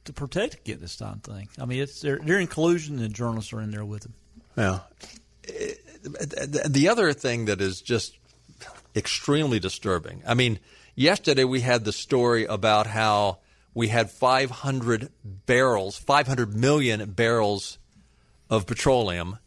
to 0.05 0.13
protect 0.13 0.55
against 0.55 0.81
this 0.81 0.95
time 0.95 1.19
thing. 1.19 1.49
I 1.59 1.65
mean 1.65 1.81
it's 1.81 2.01
they're, 2.01 2.19
they're 2.19 2.39
in 2.39 2.47
collusion 2.47 2.99
and 2.99 3.13
journalists 3.13 3.51
are 3.51 3.61
in 3.61 3.71
there 3.71 3.85
with 3.85 4.03
them. 4.03 4.13
Yeah. 4.55 4.79
The 5.47 6.89
other 6.89 7.11
thing 7.13 7.45
that 7.45 7.59
is 7.59 7.81
just 7.81 8.15
extremely 8.95 9.59
disturbing. 9.59 10.21
I 10.27 10.33
mean, 10.33 10.59
yesterday 10.95 11.43
we 11.43 11.61
had 11.61 11.85
the 11.85 11.91
story 11.91 12.45
about 12.45 12.87
how 12.87 13.39
we 13.73 13.87
had 13.87 14.11
500 14.11 15.09
barrels, 15.23 15.97
500 15.97 16.55
million 16.55 17.11
barrels 17.11 17.77
of 18.49 18.65
petroleum 18.65 19.37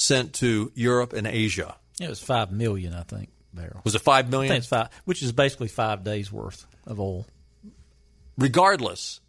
sent 0.00 0.32
to 0.34 0.72
Europe 0.74 1.12
and 1.12 1.26
Asia. 1.26 1.76
It 2.00 2.08
was 2.08 2.20
five 2.20 2.50
million, 2.50 2.94
I 2.94 3.02
think, 3.02 3.28
barrels. 3.52 3.84
Was 3.84 3.94
it 3.94 4.00
five 4.00 4.30
million? 4.30 4.50
I 4.50 4.54
think 4.54 4.62
it's 4.62 4.68
five, 4.68 4.88
which 5.04 5.22
is 5.22 5.32
basically 5.32 5.68
five 5.68 6.02
days 6.02 6.32
worth 6.32 6.66
of 6.86 6.98
oil. 6.98 7.26
regardless, 8.38 9.20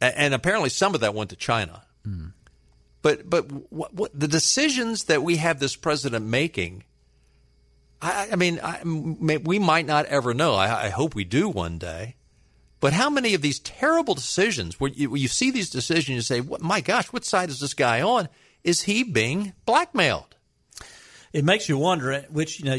and 0.00 0.34
apparently 0.34 0.68
some 0.70 0.94
of 0.94 1.00
that 1.02 1.14
went 1.14 1.30
to 1.30 1.36
China. 1.36 1.82
Hmm. 2.04 2.26
But 3.02 3.30
but 3.30 3.44
what, 3.72 3.94
what 3.94 4.18
the 4.18 4.26
decisions 4.28 5.04
that 5.04 5.22
we 5.22 5.36
have 5.36 5.60
this 5.60 5.76
president 5.76 6.26
making, 6.26 6.82
I, 8.02 8.30
I 8.32 8.36
mean, 8.36 8.58
I, 8.62 8.80
may, 8.84 9.36
we 9.36 9.60
might 9.60 9.86
not 9.86 10.06
ever 10.06 10.34
know. 10.34 10.54
I, 10.54 10.86
I 10.86 10.88
hope 10.88 11.14
we 11.14 11.24
do 11.24 11.48
one 11.48 11.78
day. 11.78 12.16
But 12.80 12.92
how 12.92 13.10
many 13.10 13.34
of 13.34 13.42
these 13.42 13.58
terrible 13.60 14.14
decisions, 14.14 14.78
where 14.78 14.90
you, 14.90 15.10
where 15.10 15.20
you 15.20 15.26
see 15.28 15.50
these 15.50 15.68
decisions, 15.70 16.08
you 16.08 16.20
say, 16.22 16.40
what, 16.40 16.60
"My 16.60 16.80
gosh, 16.80 17.12
what 17.12 17.24
side 17.24 17.48
is 17.50 17.58
this 17.60 17.74
guy 17.74 18.02
on? 18.02 18.28
Is 18.68 18.82
he 18.82 19.02
being 19.02 19.52
blackmailed?" 19.66 20.36
it 21.32 21.44
makes 21.44 21.68
you 21.68 21.78
wonder 21.78 22.24
which 22.30 22.60
you 22.60 22.66
know 22.66 22.78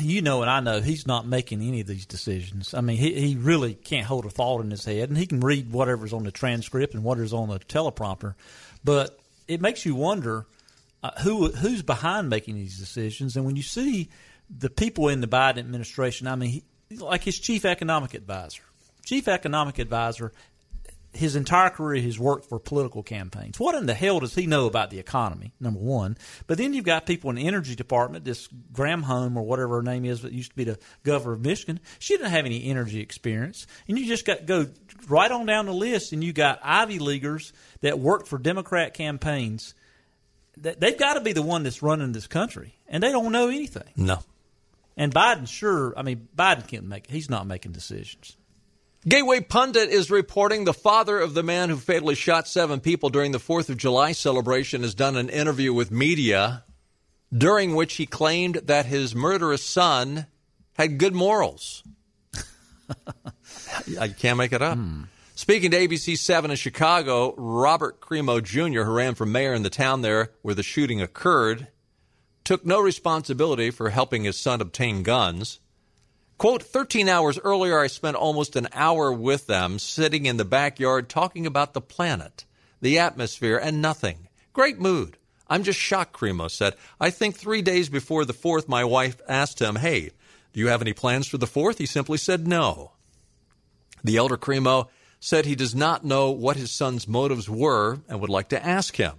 you 0.00 0.22
know 0.22 0.42
and 0.42 0.50
I 0.50 0.60
know 0.60 0.80
he's 0.80 1.06
not 1.06 1.26
making 1.26 1.62
any 1.62 1.80
of 1.80 1.86
these 1.86 2.06
decisions. 2.06 2.74
I 2.74 2.80
mean, 2.80 2.96
he 2.96 3.14
he 3.14 3.36
really 3.36 3.74
can't 3.74 4.06
hold 4.06 4.26
a 4.26 4.30
thought 4.30 4.60
in 4.60 4.70
his 4.70 4.84
head, 4.84 5.08
and 5.08 5.18
he 5.18 5.26
can 5.26 5.40
read 5.40 5.72
whatever's 5.72 6.12
on 6.12 6.24
the 6.24 6.30
transcript 6.30 6.94
and 6.94 7.04
whatever's 7.04 7.32
on 7.32 7.48
the 7.48 7.58
teleprompter, 7.58 8.34
but 8.84 9.18
it 9.48 9.60
makes 9.60 9.86
you 9.86 9.94
wonder 9.94 10.46
uh, 11.02 11.10
who 11.22 11.50
who's 11.50 11.82
behind 11.82 12.28
making 12.28 12.56
these 12.56 12.78
decisions. 12.78 13.36
And 13.36 13.44
when 13.44 13.56
you 13.56 13.62
see 13.62 14.08
the 14.50 14.70
people 14.70 15.08
in 15.08 15.20
the 15.20 15.28
Biden 15.28 15.58
administration, 15.58 16.26
I 16.26 16.36
mean, 16.36 16.50
he, 16.50 16.96
like 16.96 17.22
his 17.22 17.38
chief 17.38 17.64
economic 17.64 18.14
advisor, 18.14 18.62
chief 19.04 19.28
economic 19.28 19.78
advisor 19.78 20.32
his 21.16 21.36
entire 21.36 21.70
career 21.70 22.00
he's 22.02 22.18
worked 22.18 22.46
for 22.48 22.58
political 22.58 23.02
campaigns. 23.02 23.58
What 23.58 23.74
in 23.74 23.86
the 23.86 23.94
hell 23.94 24.20
does 24.20 24.34
he 24.34 24.46
know 24.46 24.66
about 24.66 24.90
the 24.90 24.98
economy? 24.98 25.52
Number 25.58 25.80
one. 25.80 26.16
But 26.46 26.58
then 26.58 26.74
you've 26.74 26.84
got 26.84 27.06
people 27.06 27.30
in 27.30 27.36
the 27.36 27.46
energy 27.46 27.74
department, 27.74 28.24
this 28.24 28.48
Granholm 28.72 29.36
or 29.36 29.42
whatever 29.42 29.76
her 29.76 29.82
name 29.82 30.04
is 30.04 30.22
that 30.22 30.32
used 30.32 30.50
to 30.50 30.56
be 30.56 30.64
the 30.64 30.78
governor 31.02 31.34
of 31.34 31.40
Michigan. 31.40 31.80
She 31.98 32.14
didn't 32.14 32.30
have 32.30 32.46
any 32.46 32.66
energy 32.66 33.00
experience. 33.00 33.66
And 33.88 33.98
you 33.98 34.06
just 34.06 34.24
got 34.24 34.46
go 34.46 34.66
right 35.08 35.30
on 35.30 35.46
down 35.46 35.66
the 35.66 35.72
list 35.72 36.12
and 36.12 36.22
you 36.22 36.32
got 36.32 36.60
Ivy 36.62 36.98
Leaguers 36.98 37.52
that 37.80 37.98
worked 37.98 38.28
for 38.28 38.38
Democrat 38.38 38.94
campaigns. 38.94 39.74
They've 40.56 40.98
got 40.98 41.14
to 41.14 41.20
be 41.20 41.32
the 41.32 41.42
one 41.42 41.62
that's 41.62 41.82
running 41.82 42.12
this 42.12 42.26
country. 42.26 42.74
And 42.88 43.02
they 43.02 43.12
don't 43.12 43.32
know 43.32 43.48
anything. 43.48 43.90
No. 43.96 44.20
And 44.96 45.14
Biden 45.14 45.48
sure 45.48 45.92
I 45.96 46.02
mean 46.02 46.28
Biden 46.36 46.66
can't 46.66 46.84
make 46.84 47.10
he's 47.10 47.30
not 47.30 47.46
making 47.46 47.72
decisions. 47.72 48.36
Gateway 49.08 49.38
Pundit 49.38 49.88
is 49.88 50.10
reporting 50.10 50.64
the 50.64 50.74
father 50.74 51.20
of 51.20 51.32
the 51.32 51.44
man 51.44 51.68
who 51.68 51.76
fatally 51.76 52.16
shot 52.16 52.48
seven 52.48 52.80
people 52.80 53.08
during 53.08 53.30
the 53.30 53.38
4th 53.38 53.68
of 53.68 53.76
July 53.76 54.10
celebration 54.10 54.82
has 54.82 54.96
done 54.96 55.16
an 55.16 55.28
interview 55.28 55.72
with 55.72 55.92
media 55.92 56.64
during 57.32 57.76
which 57.76 57.94
he 57.94 58.06
claimed 58.06 58.56
that 58.64 58.86
his 58.86 59.14
murderous 59.14 59.62
son 59.62 60.26
had 60.72 60.98
good 60.98 61.14
morals. 61.14 61.84
I 64.00 64.08
can't 64.08 64.38
make 64.38 64.52
it 64.52 64.60
up. 64.60 64.76
Hmm. 64.76 65.02
Speaking 65.36 65.70
to 65.70 65.78
ABC 65.78 66.18
7 66.18 66.50
in 66.50 66.56
Chicago, 66.56 67.32
Robert 67.36 68.00
Crimo 68.00 68.42
Jr., 68.42 68.82
who 68.82 68.92
ran 68.92 69.14
for 69.14 69.24
mayor 69.24 69.54
in 69.54 69.62
the 69.62 69.70
town 69.70 70.02
there 70.02 70.32
where 70.42 70.54
the 70.54 70.64
shooting 70.64 71.00
occurred, 71.00 71.68
took 72.42 72.66
no 72.66 72.80
responsibility 72.80 73.70
for 73.70 73.90
helping 73.90 74.24
his 74.24 74.36
son 74.36 74.60
obtain 74.60 75.04
guns. 75.04 75.60
Quote, 76.38 76.62
13 76.62 77.08
hours 77.08 77.38
earlier, 77.38 77.78
I 77.78 77.86
spent 77.86 78.16
almost 78.16 78.56
an 78.56 78.68
hour 78.74 79.10
with 79.10 79.46
them, 79.46 79.78
sitting 79.78 80.26
in 80.26 80.36
the 80.36 80.44
backyard 80.44 81.08
talking 81.08 81.46
about 81.46 81.72
the 81.72 81.80
planet, 81.80 82.44
the 82.80 82.98
atmosphere, 82.98 83.56
and 83.56 83.80
nothing. 83.80 84.28
Great 84.52 84.78
mood. 84.78 85.16
I'm 85.48 85.62
just 85.62 85.78
shocked, 85.78 86.12
Crimo 86.12 86.50
said. 86.50 86.74
I 87.00 87.10
think 87.10 87.36
three 87.36 87.62
days 87.62 87.88
before 87.88 88.24
the 88.24 88.34
4th, 88.34 88.68
my 88.68 88.84
wife 88.84 89.20
asked 89.28 89.60
him, 89.60 89.76
Hey, 89.76 90.10
do 90.52 90.60
you 90.60 90.68
have 90.68 90.82
any 90.82 90.92
plans 90.92 91.26
for 91.26 91.38
the 91.38 91.46
4th? 91.46 91.78
He 91.78 91.86
simply 91.86 92.18
said 92.18 92.46
no. 92.46 92.92
The 94.04 94.16
elder 94.16 94.36
Crimo 94.36 94.88
said 95.20 95.46
he 95.46 95.54
does 95.54 95.74
not 95.74 96.04
know 96.04 96.30
what 96.30 96.56
his 96.56 96.70
son's 96.70 97.08
motives 97.08 97.48
were 97.48 98.00
and 98.08 98.20
would 98.20 98.30
like 98.30 98.50
to 98.50 98.64
ask 98.64 98.96
him. 98.96 99.14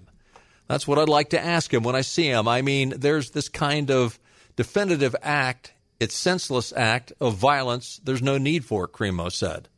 That's 0.67 0.87
what 0.87 0.99
I'd 0.99 1.09
like 1.09 1.31
to 1.31 1.39
ask 1.39 1.73
him 1.73 1.83
when 1.83 1.95
I 1.95 2.01
see 2.01 2.27
him. 2.27 2.47
I 2.47 2.61
mean, 2.61 2.93
there's 2.97 3.31
this 3.31 3.49
kind 3.49 3.89
of 3.89 4.19
definitive 4.55 5.15
act, 5.21 5.73
it's 5.99 6.15
senseless 6.15 6.73
act 6.75 7.13
of 7.19 7.35
violence. 7.35 7.99
There's 8.03 8.21
no 8.21 8.37
need 8.37 8.65
for 8.65 8.85
it, 8.85 8.91
Crimo 8.91 9.31
said. 9.31 9.69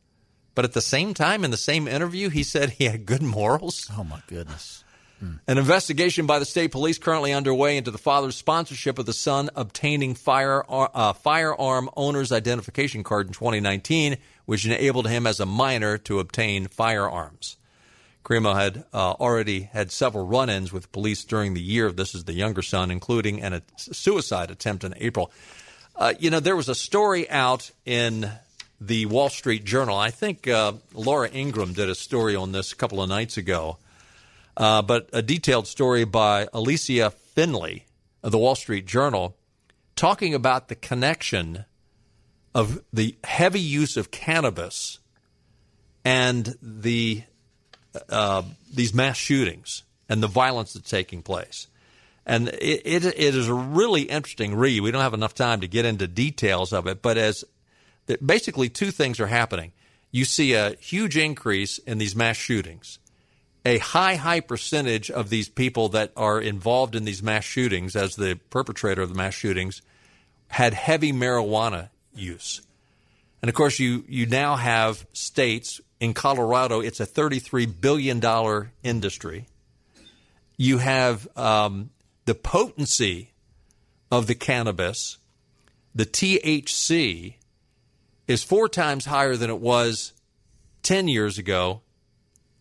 But 0.54 0.64
at 0.64 0.72
the 0.72 0.82
same 0.82 1.14
time, 1.14 1.44
in 1.44 1.50
the 1.50 1.56
same 1.56 1.88
interview, 1.88 2.28
he 2.28 2.42
said 2.42 2.70
he 2.70 2.84
had 2.84 3.06
good 3.06 3.22
morals. 3.22 3.90
Oh 3.96 4.04
my 4.04 4.20
goodness. 4.26 4.84
An 5.46 5.58
investigation 5.58 6.26
by 6.26 6.38
the 6.38 6.46
state 6.46 6.72
police 6.72 6.96
currently 6.96 7.32
underway 7.32 7.76
into 7.76 7.90
the 7.90 7.98
father's 7.98 8.36
sponsorship 8.36 8.98
of 8.98 9.04
the 9.04 9.12
son 9.12 9.50
obtaining 9.54 10.14
fire, 10.14 10.64
uh, 10.68 11.12
firearm 11.12 11.90
owner's 11.94 12.32
identification 12.32 13.02
card 13.02 13.26
in 13.26 13.34
2019, 13.34 14.16
which 14.46 14.64
enabled 14.64 15.08
him 15.08 15.26
as 15.26 15.38
a 15.38 15.44
minor 15.44 15.98
to 15.98 16.20
obtain 16.20 16.68
firearms. 16.68 17.58
Crimo 18.24 18.54
had 18.54 18.84
uh, 18.94 19.12
already 19.12 19.62
had 19.62 19.90
several 19.90 20.26
run-ins 20.26 20.72
with 20.72 20.92
police 20.92 21.22
during 21.24 21.52
the 21.52 21.62
year. 21.62 21.86
Of 21.86 21.96
this 21.96 22.14
is 22.14 22.24
the 22.24 22.32
younger 22.32 22.62
son, 22.62 22.90
including 22.90 23.42
an, 23.42 23.52
a 23.54 23.62
suicide 23.76 24.50
attempt 24.50 24.84
in 24.84 24.94
April. 24.96 25.32
Uh, 26.00 26.14
you 26.18 26.30
know, 26.30 26.40
there 26.40 26.56
was 26.56 26.70
a 26.70 26.74
story 26.74 27.28
out 27.28 27.70
in 27.84 28.30
the 28.80 29.04
Wall 29.04 29.28
Street 29.28 29.64
Journal. 29.64 29.98
I 29.98 30.10
think 30.10 30.48
uh, 30.48 30.72
Laura 30.94 31.28
Ingraham 31.28 31.74
did 31.74 31.90
a 31.90 31.94
story 31.94 32.34
on 32.34 32.52
this 32.52 32.72
a 32.72 32.76
couple 32.76 33.02
of 33.02 33.10
nights 33.10 33.36
ago. 33.36 33.76
Uh, 34.56 34.80
but 34.80 35.10
a 35.12 35.20
detailed 35.20 35.66
story 35.66 36.04
by 36.04 36.46
Allysia 36.54 37.12
Finley 37.12 37.84
of 38.22 38.32
the 38.32 38.38
Wall 38.38 38.54
Street 38.54 38.86
Journal 38.86 39.36
talking 39.94 40.34
about 40.34 40.68
the 40.68 40.74
connection 40.74 41.66
of 42.54 42.82
the 42.94 43.14
heavy 43.22 43.60
use 43.60 43.98
of 43.98 44.10
cannabis 44.10 45.00
and 46.02 46.56
the 46.62 47.24
uh, 48.08 48.42
these 48.72 48.94
mass 48.94 49.18
shootings 49.18 49.82
and 50.08 50.22
the 50.22 50.28
violence 50.28 50.72
that's 50.72 50.88
taking 50.88 51.20
place. 51.20 51.66
And 52.26 52.48
it, 52.48 52.82
it, 52.84 53.04
it 53.04 53.34
is 53.34 53.48
a 53.48 53.54
really 53.54 54.02
interesting 54.02 54.54
read. 54.54 54.82
We 54.82 54.90
don't 54.90 55.02
have 55.02 55.14
enough 55.14 55.34
time 55.34 55.60
to 55.62 55.68
get 55.68 55.84
into 55.84 56.06
details 56.06 56.72
of 56.72 56.86
it, 56.86 57.02
but 57.02 57.16
as 57.16 57.44
basically 58.24 58.68
two 58.68 58.90
things 58.90 59.20
are 59.20 59.26
happening. 59.26 59.72
You 60.10 60.24
see 60.24 60.54
a 60.54 60.76
huge 60.80 61.16
increase 61.16 61.78
in 61.78 61.98
these 61.98 62.16
mass 62.16 62.36
shootings. 62.36 62.98
A 63.64 63.78
high, 63.78 64.16
high 64.16 64.40
percentage 64.40 65.10
of 65.10 65.28
these 65.28 65.48
people 65.48 65.90
that 65.90 66.12
are 66.16 66.40
involved 66.40 66.96
in 66.96 67.04
these 67.04 67.22
mass 67.22 67.44
shootings, 67.44 67.94
as 67.94 68.16
the 68.16 68.38
perpetrator 68.48 69.02
of 69.02 69.10
the 69.10 69.14
mass 69.14 69.34
shootings, 69.34 69.82
had 70.48 70.74
heavy 70.74 71.12
marijuana 71.12 71.90
use. 72.14 72.62
And 73.42 73.48
of 73.48 73.54
course, 73.54 73.78
you, 73.78 74.04
you 74.08 74.26
now 74.26 74.56
have 74.56 75.06
states 75.12 75.80
in 76.00 76.14
Colorado, 76.14 76.80
it's 76.80 77.00
a 77.00 77.06
$33 77.06 77.80
billion 77.80 78.68
industry. 78.82 79.46
You 80.56 80.78
have 80.78 81.28
um, 81.36 81.90
the 82.30 82.34
potency 82.36 83.32
of 84.08 84.28
the 84.28 84.36
cannabis, 84.36 85.18
the 85.92 86.06
THC, 86.06 87.34
is 88.28 88.44
four 88.44 88.68
times 88.68 89.06
higher 89.06 89.34
than 89.34 89.50
it 89.50 89.58
was 89.58 90.12
10 90.84 91.08
years 91.08 91.38
ago, 91.38 91.80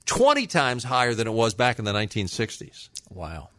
20 0.08 0.48
times 0.48 0.84
higher 0.84 1.14
than 1.14 1.28
it 1.28 1.34
was 1.34 1.54
back 1.54 1.78
in 1.78 1.86
the 1.86 1.94
1960s. 1.94 2.90
Wow. 3.12 3.50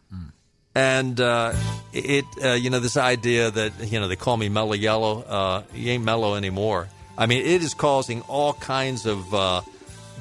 And 0.75 1.21
uh, 1.21 1.53
it, 1.93 2.25
uh, 2.43 2.55
you 2.55 2.69
know, 2.69 2.81
this 2.81 2.97
idea 2.97 3.49
that 3.49 3.71
you 3.89 4.01
know 4.01 4.09
they 4.09 4.17
call 4.17 4.35
me 4.35 4.49
mellow 4.49 4.73
yellow, 4.73 5.21
uh, 5.21 5.63
you 5.73 5.91
ain't 5.91 6.03
mellow 6.03 6.35
anymore. 6.35 6.89
I 7.17 7.25
mean, 7.25 7.45
it 7.45 7.63
is 7.63 7.73
causing 7.73 8.21
all 8.23 8.51
kinds 8.53 9.05
of 9.05 9.33
uh, 9.33 9.61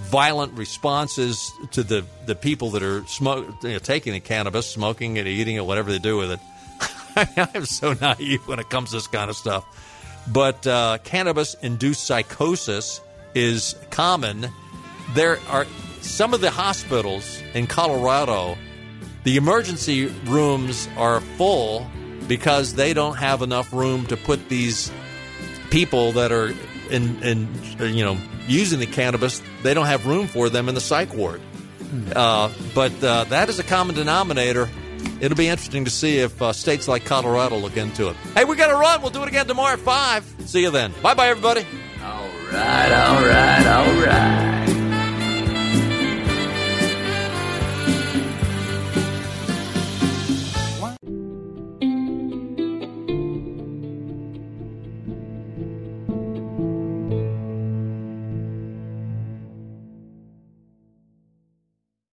violent 0.03 0.57
responses 0.57 1.53
to 1.73 1.83
the 1.83 2.05
the 2.27 2.35
people 2.35 2.71
that 2.71 2.83
are 2.83 3.05
smoke, 3.07 3.47
you 3.63 3.71
know, 3.71 3.79
taking 3.79 4.13
the 4.13 4.21
cannabis, 4.21 4.69
smoking 4.69 5.17
it, 5.17 5.27
eating 5.27 5.57
it, 5.57 5.65
whatever 5.65 5.91
they 5.91 5.99
do 5.99 6.17
with 6.17 6.33
it. 6.33 6.41
I'm 7.55 7.65
so 7.67 7.93
naive 7.95 8.47
when 8.47 8.59
it 8.59 8.71
comes 8.71 8.91
to 8.91 8.97
this 8.97 9.07
kind 9.07 9.31
of 9.31 9.37
stuff. 9.37 9.65
But 10.33 10.67
uh, 10.67 10.99
cannabis 11.05 11.55
induced 11.55 12.07
psychosis 12.07 13.01
is 13.35 13.75
common. 13.91 14.49
There 15.15 15.39
are 15.49 15.67
some 16.01 16.35
of 16.35 16.41
the 16.41 16.51
hospitals 16.51 17.43
in 17.55 17.67
Colorado, 17.67 18.57
the 19.25 19.37
emergency 19.37 20.07
rooms 20.27 20.89
are 20.97 21.21
full 21.21 21.87
because 22.27 22.75
they 22.75 22.95
don't 22.95 23.17
have 23.17 23.43
enough 23.43 23.73
room 23.73 24.07
to 24.07 24.17
put 24.17 24.49
these 24.49 24.91
people 25.71 26.13
that 26.13 26.33
are 26.33 26.55
in, 26.91 27.23
in 27.23 27.49
you 27.81 28.05
know 28.05 28.19
using 28.51 28.79
the 28.81 28.87
cannabis. 28.87 29.41
They 29.63 29.75
don't 29.75 29.87
have 29.87 30.07
room 30.07 30.27
for 30.27 30.49
them 30.49 30.69
in 30.69 30.75
the 30.75 30.81
psych 30.81 31.15
ward. 31.15 31.41
Uh, 32.15 32.51
but 32.75 32.93
uh, 33.03 33.25
that 33.25 33.49
is 33.49 33.59
a 33.59 33.65
common 33.65 33.97
denominator. 33.97 34.69
It'll 35.21 35.37
be 35.37 35.49
interesting 35.49 35.85
to 35.87 35.91
see 35.91 36.19
if 36.19 36.41
uh, 36.41 36.53
states 36.53 36.87
like 36.87 37.05
Colorado 37.05 37.57
look 37.57 37.77
into 37.77 38.09
it. 38.09 38.17
Hey, 38.35 38.45
we 38.45 38.57
got 38.57 38.69
to 38.69 38.77
run. 38.77 39.03
We'll 39.03 39.11
do 39.11 39.23
it 39.23 39.29
again 39.29 39.47
tomorrow 39.47 39.73
at 39.75 39.81
5. 39.81 40.35
See 40.47 40.63
you 40.63 40.71
then. 40.71 40.93
Bye 41.03 41.15
bye, 41.15 41.29
everybody. 41.29 41.67
All 42.03 42.29
right, 42.53 42.93
all 42.93 43.25
right, 43.25 43.67
all 43.67 44.07
right. 44.07 44.50